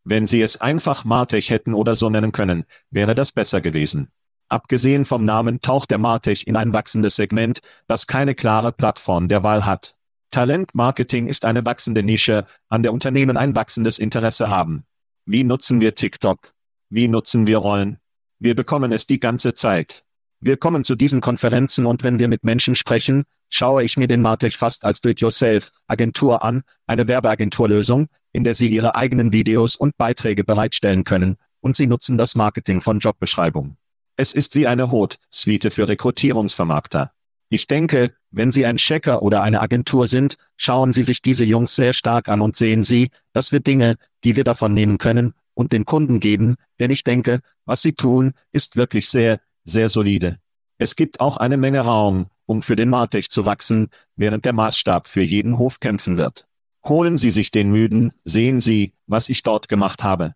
Wenn 0.04 0.26
sie 0.26 0.42
es 0.42 0.60
einfach 0.60 1.04
Martech 1.04 1.50
hätten 1.50 1.74
oder 1.74 1.94
so 1.94 2.10
nennen 2.10 2.32
können, 2.32 2.64
wäre 2.90 3.14
das 3.14 3.32
besser 3.32 3.60
gewesen. 3.60 4.10
Abgesehen 4.48 5.04
vom 5.04 5.24
Namen 5.24 5.60
taucht 5.60 5.90
der 5.90 5.98
Martech 5.98 6.46
in 6.48 6.56
ein 6.56 6.72
wachsendes 6.72 7.14
Segment, 7.14 7.60
das 7.86 8.08
keine 8.08 8.34
klare 8.34 8.72
Plattform 8.72 9.28
der 9.28 9.44
Wahl 9.44 9.66
hat. 9.66 9.94
Talentmarketing 10.30 11.28
ist 11.28 11.44
eine 11.44 11.64
wachsende 11.64 12.02
Nische, 12.02 12.46
an 12.68 12.82
der 12.82 12.92
Unternehmen 12.92 13.36
ein 13.36 13.54
wachsendes 13.54 13.98
Interesse 13.98 14.48
haben. 14.48 14.84
Wie 15.26 15.44
nutzen 15.44 15.80
wir 15.80 15.94
TikTok? 15.94 16.54
Wie 16.88 17.06
nutzen 17.06 17.46
wir 17.46 17.58
Rollen? 17.58 17.98
Wir 18.40 18.56
bekommen 18.56 18.90
es 18.90 19.06
die 19.06 19.20
ganze 19.20 19.54
Zeit. 19.54 20.04
Wir 20.42 20.56
kommen 20.56 20.84
zu 20.84 20.96
diesen 20.96 21.20
Konferenzen 21.20 21.84
und 21.84 22.02
wenn 22.02 22.18
wir 22.18 22.26
mit 22.26 22.44
Menschen 22.44 22.74
sprechen, 22.74 23.24
schaue 23.50 23.84
ich 23.84 23.98
mir 23.98 24.08
den 24.08 24.22
Martech 24.22 24.56
fast 24.56 24.86
als 24.86 25.02
Do-it-yourself-Agentur 25.02 26.42
an, 26.42 26.62
eine 26.86 27.08
Werbeagenturlösung, 27.08 28.06
in 28.32 28.44
der 28.44 28.54
Sie 28.54 28.68
Ihre 28.68 28.94
eigenen 28.94 29.34
Videos 29.34 29.76
und 29.76 29.98
Beiträge 29.98 30.42
bereitstellen 30.42 31.04
können, 31.04 31.36
und 31.60 31.76
Sie 31.76 31.86
nutzen 31.86 32.16
das 32.16 32.36
Marketing 32.36 32.80
von 32.80 33.00
Jobbeschreibung. 33.00 33.76
Es 34.16 34.32
ist 34.32 34.54
wie 34.54 34.66
eine 34.66 34.90
Hot-Suite 34.90 35.70
für 35.70 35.88
Rekrutierungsvermarkter. 35.88 37.12
Ich 37.50 37.66
denke, 37.66 38.14
wenn 38.30 38.50
Sie 38.50 38.64
ein 38.64 38.78
Checker 38.78 39.22
oder 39.22 39.42
eine 39.42 39.60
Agentur 39.60 40.08
sind, 40.08 40.36
schauen 40.56 40.92
Sie 40.94 41.02
sich 41.02 41.20
diese 41.20 41.44
Jungs 41.44 41.76
sehr 41.76 41.92
stark 41.92 42.30
an 42.30 42.40
und 42.40 42.56
sehen 42.56 42.82
Sie, 42.82 43.10
dass 43.34 43.52
wir 43.52 43.60
Dinge, 43.60 43.96
die 44.24 44.36
wir 44.36 44.44
davon 44.44 44.72
nehmen 44.72 44.96
können, 44.96 45.34
und 45.60 45.72
den 45.72 45.84
Kunden 45.84 46.20
geben, 46.20 46.56
denn 46.78 46.90
ich 46.90 47.04
denke, 47.04 47.40
was 47.66 47.82
sie 47.82 47.92
tun, 47.92 48.32
ist 48.50 48.76
wirklich 48.76 49.10
sehr, 49.10 49.40
sehr 49.64 49.88
solide. 49.88 50.38
Es 50.78 50.96
gibt 50.96 51.20
auch 51.20 51.36
eine 51.36 51.56
Menge 51.56 51.80
Raum, 51.80 52.30
um 52.46 52.62
für 52.62 52.76
den 52.76 52.88
Martech 52.88 53.30
zu 53.30 53.44
wachsen, 53.44 53.88
während 54.16 54.44
der 54.44 54.52
Maßstab 54.52 55.08
für 55.08 55.22
jeden 55.22 55.58
Hof 55.58 55.80
kämpfen 55.80 56.16
wird. 56.16 56.46
Holen 56.84 57.18
Sie 57.18 57.30
sich 57.30 57.50
den 57.50 57.70
Müden, 57.70 58.12
sehen 58.24 58.60
Sie, 58.60 58.94
was 59.06 59.28
ich 59.28 59.42
dort 59.42 59.68
gemacht 59.68 60.02
habe. 60.02 60.34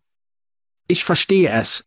Ich 0.87 1.05
verstehe 1.05 1.51
es. 1.51 1.87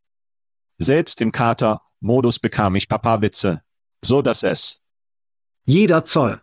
Selbst 0.79 1.21
im 1.21 1.31
Kater-Modus 1.31 2.39
bekam 2.39 2.75
ich 2.75 2.89
Papa-Witze. 2.89 3.61
So 4.03 4.21
dass 4.21 4.43
es. 4.43 4.81
Jeder 5.65 6.05
Zoll. 6.05 6.41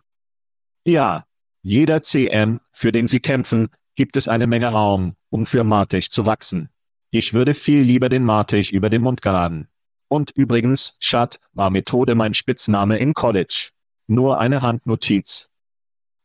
Ja, 0.85 1.25
jeder 1.61 2.03
CM, 2.03 2.61
für 2.71 2.91
den 2.91 3.07
Sie 3.07 3.19
kämpfen, 3.19 3.69
gibt 3.95 4.17
es 4.17 4.27
eine 4.27 4.47
Menge 4.47 4.67
Raum, 4.67 5.15
um 5.29 5.45
für 5.45 5.63
Martech 5.63 6.11
zu 6.11 6.25
wachsen. 6.25 6.69
Ich 7.11 7.33
würde 7.33 7.55
viel 7.55 7.81
lieber 7.81 8.07
den 8.09 8.23
Martech 8.23 8.71
über 8.71 8.89
den 8.89 9.01
Mund 9.01 9.21
geraden. 9.21 9.67
Und 10.15 10.31
übrigens, 10.31 10.97
Chad, 11.01 11.41
war 11.51 11.69
Methode 11.69 12.15
mein 12.15 12.33
Spitzname 12.33 12.97
in 12.99 13.13
College. 13.13 13.71
Nur 14.07 14.39
eine 14.39 14.61
Handnotiz. 14.61 15.49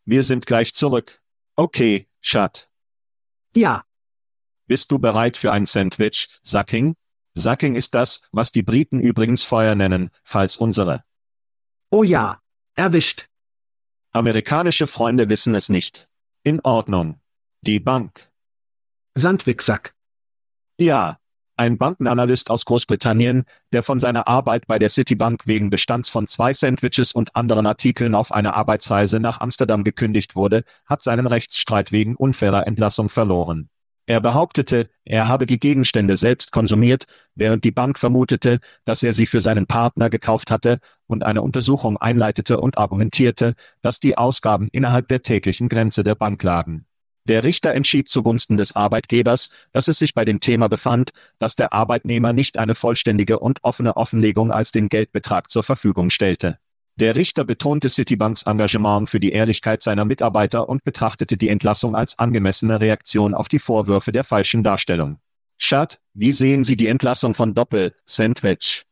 Wir 0.04 0.22
sind 0.22 0.46
gleich 0.46 0.74
zurück. 0.74 1.20
Okay, 1.56 2.06
Chad. 2.22 2.70
Ja, 3.56 3.84
Bist 4.68 4.92
du 4.92 5.00
bereit 5.00 5.36
für 5.36 5.50
ein 5.50 5.66
Sandwich, 5.66 6.28
Sucking? 6.44 6.94
Sucking 7.34 7.74
ist 7.74 7.92
das, 7.96 8.20
was 8.30 8.52
die 8.52 8.62
Briten 8.62 9.00
übrigens 9.00 9.42
Feuer 9.42 9.74
nennen, 9.74 10.10
falls 10.22 10.56
unsere 10.56 11.02
oh 11.90 12.04
ja. 12.04 12.40
Erwischt. 12.76 13.26
amerikanische 14.12 14.86
Freunde 14.86 15.28
wissen 15.28 15.56
es 15.56 15.68
nicht. 15.68 16.08
In 16.44 16.60
Ordnung. 16.60 17.20
Die 17.62 17.80
Bank. 17.80 18.30
Sandwicksack. 19.16 19.96
Ja, 20.78 21.19
ein 21.60 21.76
Bankenanalyst 21.76 22.50
aus 22.50 22.64
Großbritannien, 22.64 23.44
der 23.74 23.82
von 23.82 24.00
seiner 24.00 24.26
Arbeit 24.26 24.66
bei 24.66 24.78
der 24.78 24.88
Citibank 24.88 25.46
wegen 25.46 25.68
Bestands 25.68 26.08
von 26.08 26.26
zwei 26.26 26.54
Sandwiches 26.54 27.12
und 27.12 27.36
anderen 27.36 27.66
Artikeln 27.66 28.14
auf 28.14 28.32
eine 28.32 28.54
Arbeitsreise 28.54 29.20
nach 29.20 29.42
Amsterdam 29.42 29.84
gekündigt 29.84 30.34
wurde, 30.34 30.64
hat 30.86 31.02
seinen 31.02 31.26
Rechtsstreit 31.26 31.92
wegen 31.92 32.16
unfairer 32.16 32.66
Entlassung 32.66 33.10
verloren. 33.10 33.68
Er 34.06 34.22
behauptete, 34.22 34.88
er 35.04 35.28
habe 35.28 35.44
die 35.44 35.60
Gegenstände 35.60 36.16
selbst 36.16 36.50
konsumiert, 36.50 37.04
während 37.34 37.62
die 37.62 37.72
Bank 37.72 37.98
vermutete, 37.98 38.60
dass 38.86 39.02
er 39.02 39.12
sie 39.12 39.26
für 39.26 39.42
seinen 39.42 39.66
Partner 39.66 40.08
gekauft 40.08 40.50
hatte 40.50 40.78
und 41.06 41.24
eine 41.24 41.42
Untersuchung 41.42 41.98
einleitete 41.98 42.58
und 42.58 42.78
argumentierte, 42.78 43.54
dass 43.82 44.00
die 44.00 44.16
Ausgaben 44.16 44.70
innerhalb 44.72 45.08
der 45.08 45.20
täglichen 45.20 45.68
Grenze 45.68 46.04
der 46.04 46.14
Bank 46.14 46.42
lagen. 46.42 46.86
Der 47.28 47.44
Richter 47.44 47.74
entschied 47.74 48.08
zugunsten 48.08 48.56
des 48.56 48.74
Arbeitgebers, 48.74 49.50
dass 49.72 49.88
es 49.88 49.98
sich 49.98 50.14
bei 50.14 50.24
dem 50.24 50.40
Thema 50.40 50.68
befand, 50.68 51.10
dass 51.38 51.54
der 51.54 51.72
Arbeitnehmer 51.72 52.32
nicht 52.32 52.58
eine 52.58 52.74
vollständige 52.74 53.38
und 53.38 53.62
offene 53.62 53.96
Offenlegung 53.96 54.50
als 54.50 54.72
den 54.72 54.88
Geldbetrag 54.88 55.50
zur 55.50 55.62
Verfügung 55.62 56.10
stellte. 56.10 56.58
Der 56.96 57.16
Richter 57.16 57.44
betonte 57.44 57.88
Citibanks 57.88 58.42
Engagement 58.42 59.08
für 59.08 59.20
die 59.20 59.32
Ehrlichkeit 59.32 59.82
seiner 59.82 60.04
Mitarbeiter 60.04 60.68
und 60.68 60.84
betrachtete 60.84 61.36
die 61.36 61.48
Entlassung 61.48 61.94
als 61.94 62.18
angemessene 62.18 62.80
Reaktion 62.80 63.34
auf 63.34 63.48
die 63.48 63.58
Vorwürfe 63.58 64.12
der 64.12 64.24
falschen 64.24 64.62
Darstellung. 64.62 65.18
Chad, 65.58 66.00
wie 66.14 66.32
sehen 66.32 66.64
Sie 66.64 66.76
die 66.76 66.88
Entlassung 66.88 67.34
von 67.34 67.54
Doppel, 67.54 67.94
Sandwich? 68.04 68.84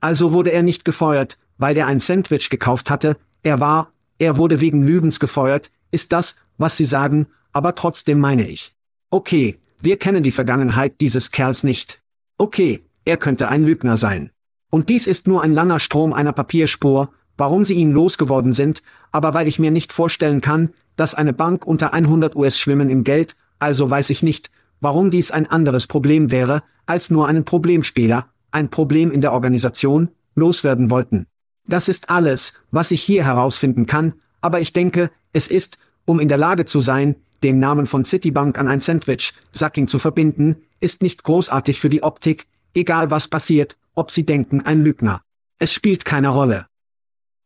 Also 0.00 0.32
wurde 0.32 0.50
er 0.50 0.62
nicht 0.62 0.84
gefeuert, 0.84 1.38
weil 1.58 1.76
er 1.76 1.86
ein 1.86 2.00
Sandwich 2.00 2.50
gekauft 2.50 2.90
hatte, 2.90 3.16
er 3.42 3.60
war, 3.60 3.92
er 4.18 4.36
wurde 4.36 4.60
wegen 4.60 4.82
Lügens 4.82 5.20
gefeuert, 5.20 5.70
ist 5.90 6.12
das, 6.12 6.34
was 6.58 6.76
Sie 6.76 6.84
sagen, 6.84 7.28
aber 7.52 7.74
trotzdem 7.74 8.18
meine 8.18 8.48
ich. 8.48 8.74
Okay, 9.10 9.58
wir 9.80 9.98
kennen 9.98 10.22
die 10.22 10.30
Vergangenheit 10.30 11.00
dieses 11.00 11.30
Kerls 11.30 11.64
nicht. 11.64 12.00
Okay, 12.38 12.82
er 13.04 13.16
könnte 13.16 13.48
ein 13.48 13.64
Lügner 13.64 13.96
sein. 13.96 14.30
Und 14.70 14.88
dies 14.88 15.06
ist 15.06 15.26
nur 15.26 15.42
ein 15.42 15.52
langer 15.52 15.80
Strom 15.80 16.12
einer 16.12 16.32
Papierspur, 16.32 17.10
warum 17.36 17.64
sie 17.64 17.74
ihn 17.74 17.92
losgeworden 17.92 18.52
sind, 18.52 18.82
aber 19.10 19.34
weil 19.34 19.48
ich 19.48 19.58
mir 19.58 19.70
nicht 19.70 19.92
vorstellen 19.92 20.40
kann, 20.40 20.70
dass 20.96 21.14
eine 21.14 21.32
Bank 21.32 21.66
unter 21.66 21.92
100 21.92 22.36
US 22.36 22.58
schwimmen 22.58 22.90
im 22.90 23.04
Geld, 23.04 23.36
also 23.58 23.90
weiß 23.90 24.10
ich 24.10 24.22
nicht, 24.22 24.50
warum 24.80 25.10
dies 25.10 25.30
ein 25.30 25.50
anderes 25.50 25.86
Problem 25.86 26.30
wäre, 26.30 26.62
als 26.86 27.10
nur 27.10 27.28
einen 27.28 27.44
Problemspieler, 27.44 28.26
ein 28.50 28.70
Problem 28.70 29.10
in 29.10 29.20
der 29.20 29.32
Organisation, 29.32 30.08
loswerden 30.34 30.90
wollten. 30.90 31.26
Das 31.66 31.88
ist 31.88 32.10
alles, 32.10 32.54
was 32.70 32.90
ich 32.90 33.02
hier 33.02 33.24
herausfinden 33.24 33.86
kann, 33.86 34.14
aber 34.40 34.60
ich 34.60 34.72
denke, 34.72 35.10
es 35.32 35.48
ist, 35.48 35.78
um 36.04 36.20
in 36.20 36.28
der 36.28 36.38
Lage 36.38 36.64
zu 36.64 36.80
sein, 36.80 37.16
den 37.42 37.58
Namen 37.58 37.86
von 37.86 38.04
Citibank 38.04 38.58
an 38.58 38.68
ein 38.68 38.80
Sandwich, 38.80 39.32
Sacking 39.52 39.88
zu 39.88 39.98
verbinden, 39.98 40.56
ist 40.80 41.02
nicht 41.02 41.22
großartig 41.22 41.80
für 41.80 41.88
die 41.88 42.02
Optik, 42.02 42.46
egal 42.74 43.10
was 43.10 43.28
passiert, 43.28 43.76
ob 43.94 44.10
Sie 44.10 44.24
denken 44.24 44.60
ein 44.60 44.82
Lügner. 44.82 45.22
Es 45.58 45.72
spielt 45.72 46.04
keine 46.04 46.28
Rolle. 46.28 46.66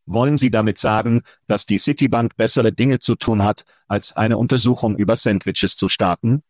Wollen 0.06 0.38
Sie 0.38 0.50
damit 0.50 0.78
sagen, 0.78 1.22
dass 1.48 1.66
die 1.66 1.78
Citibank 1.78 2.36
bessere 2.36 2.72
Dinge 2.72 3.00
zu 3.00 3.16
tun 3.16 3.42
hat, 3.42 3.64
als 3.88 4.16
eine 4.16 4.38
Untersuchung 4.38 4.96
über 4.96 5.16
Sandwiches 5.16 5.76
zu 5.76 5.88
starten? 5.88 6.42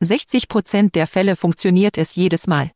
60 0.00 0.48
Prozent 0.48 0.94
der 0.96 1.06
Fälle 1.06 1.36
funktioniert 1.36 1.98
es 1.98 2.16
jedes 2.16 2.46
Mal. 2.46 2.72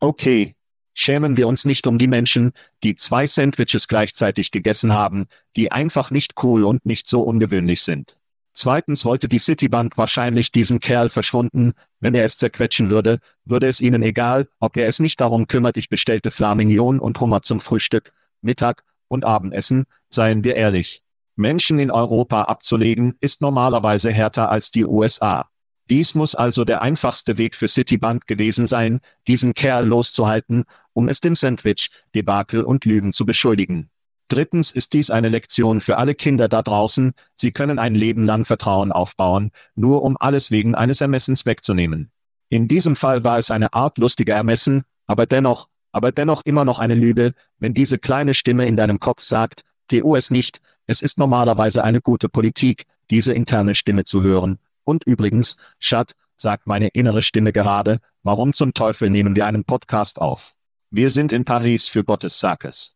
Okay. 0.00 0.54
Schämen 0.98 1.36
wir 1.36 1.46
uns 1.46 1.66
nicht 1.66 1.86
um 1.86 1.98
die 1.98 2.06
Menschen, 2.06 2.52
die 2.82 2.96
zwei 2.96 3.26
Sandwiches 3.26 3.86
gleichzeitig 3.86 4.50
gegessen 4.50 4.94
haben, 4.94 5.26
die 5.54 5.70
einfach 5.70 6.10
nicht 6.10 6.42
cool 6.42 6.64
und 6.64 6.86
nicht 6.86 7.06
so 7.06 7.20
ungewöhnlich 7.20 7.82
sind. 7.82 8.16
Zweitens 8.58 9.04
wollte 9.04 9.28
die 9.28 9.38
Citibank 9.38 9.98
wahrscheinlich 9.98 10.50
diesen 10.50 10.80
Kerl 10.80 11.10
verschwunden, 11.10 11.74
wenn 12.00 12.14
er 12.14 12.24
es 12.24 12.38
zerquetschen 12.38 12.88
würde, 12.88 13.18
würde 13.44 13.68
es 13.68 13.82
ihnen 13.82 14.02
egal, 14.02 14.48
ob 14.60 14.78
er 14.78 14.88
es 14.88 14.98
nicht 14.98 15.20
darum 15.20 15.46
kümmert, 15.46 15.76
ich 15.76 15.90
bestellte 15.90 16.30
Flamingnon 16.30 16.98
und 16.98 17.20
Hummer 17.20 17.42
zum 17.42 17.60
Frühstück, 17.60 18.14
Mittag 18.40 18.82
und 19.08 19.26
Abendessen, 19.26 19.84
seien 20.08 20.42
wir 20.42 20.56
ehrlich. 20.56 21.02
Menschen 21.34 21.78
in 21.78 21.90
Europa 21.90 22.44
abzulegen, 22.44 23.14
ist 23.20 23.42
normalerweise 23.42 24.10
härter 24.10 24.50
als 24.50 24.70
die 24.70 24.86
USA. 24.86 25.50
Dies 25.90 26.14
muss 26.14 26.34
also 26.34 26.64
der 26.64 26.80
einfachste 26.80 27.36
Weg 27.36 27.56
für 27.56 27.68
Citibank 27.68 28.26
gewesen 28.26 28.66
sein, 28.66 29.00
diesen 29.28 29.52
Kerl 29.52 29.86
loszuhalten, 29.86 30.64
um 30.94 31.08
es 31.08 31.20
dem 31.20 31.36
Sandwich, 31.36 31.90
Debakel 32.14 32.62
und 32.62 32.86
Lügen 32.86 33.12
zu 33.12 33.26
beschuldigen. 33.26 33.90
Drittens 34.28 34.72
ist 34.72 34.92
dies 34.92 35.10
eine 35.10 35.28
Lektion 35.28 35.80
für 35.80 35.98
alle 35.98 36.14
Kinder 36.14 36.48
da 36.48 36.62
draußen, 36.62 37.12
sie 37.36 37.52
können 37.52 37.78
ein 37.78 37.94
Leben 37.94 38.24
lang 38.24 38.44
Vertrauen 38.44 38.90
aufbauen, 38.90 39.52
nur 39.76 40.02
um 40.02 40.16
alles 40.18 40.50
wegen 40.50 40.74
eines 40.74 41.00
Ermessens 41.00 41.46
wegzunehmen. 41.46 42.10
In 42.48 42.66
diesem 42.66 42.96
Fall 42.96 43.22
war 43.22 43.38
es 43.38 43.50
eine 43.50 43.72
Art 43.72 43.98
lustiger 43.98 44.34
Ermessen, 44.34 44.84
aber 45.06 45.26
dennoch, 45.26 45.68
aber 45.92 46.10
dennoch 46.10 46.42
immer 46.44 46.64
noch 46.64 46.80
eine 46.80 46.94
Lüge, 46.94 47.34
wenn 47.58 47.74
diese 47.74 47.98
kleine 47.98 48.34
Stimme 48.34 48.66
in 48.66 48.76
deinem 48.76 48.98
Kopf 48.98 49.22
sagt, 49.22 49.62
TU 49.88 50.16
es 50.16 50.30
nicht, 50.30 50.60
es 50.86 51.02
ist 51.02 51.18
normalerweise 51.18 51.84
eine 51.84 52.00
gute 52.00 52.28
Politik, 52.28 52.86
diese 53.10 53.32
interne 53.32 53.74
Stimme 53.74 54.04
zu 54.04 54.22
hören. 54.22 54.58
Und 54.84 55.04
übrigens, 55.04 55.56
Schat, 55.78 56.12
sagt 56.36 56.66
meine 56.66 56.88
innere 56.88 57.22
Stimme 57.22 57.52
gerade, 57.52 58.00
warum 58.22 58.52
zum 58.52 58.74
Teufel 58.74 59.08
nehmen 59.08 59.36
wir 59.36 59.46
einen 59.46 59.64
Podcast 59.64 60.20
auf? 60.20 60.54
Wir 60.90 61.10
sind 61.10 61.32
in 61.32 61.44
Paris 61.44 61.88
für 61.88 62.04
Gottes 62.04 62.38
Sakes. 62.40 62.95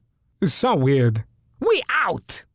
So 0.43 0.75
weird. 0.75 1.23
We 1.59 1.83
out! 1.89 2.45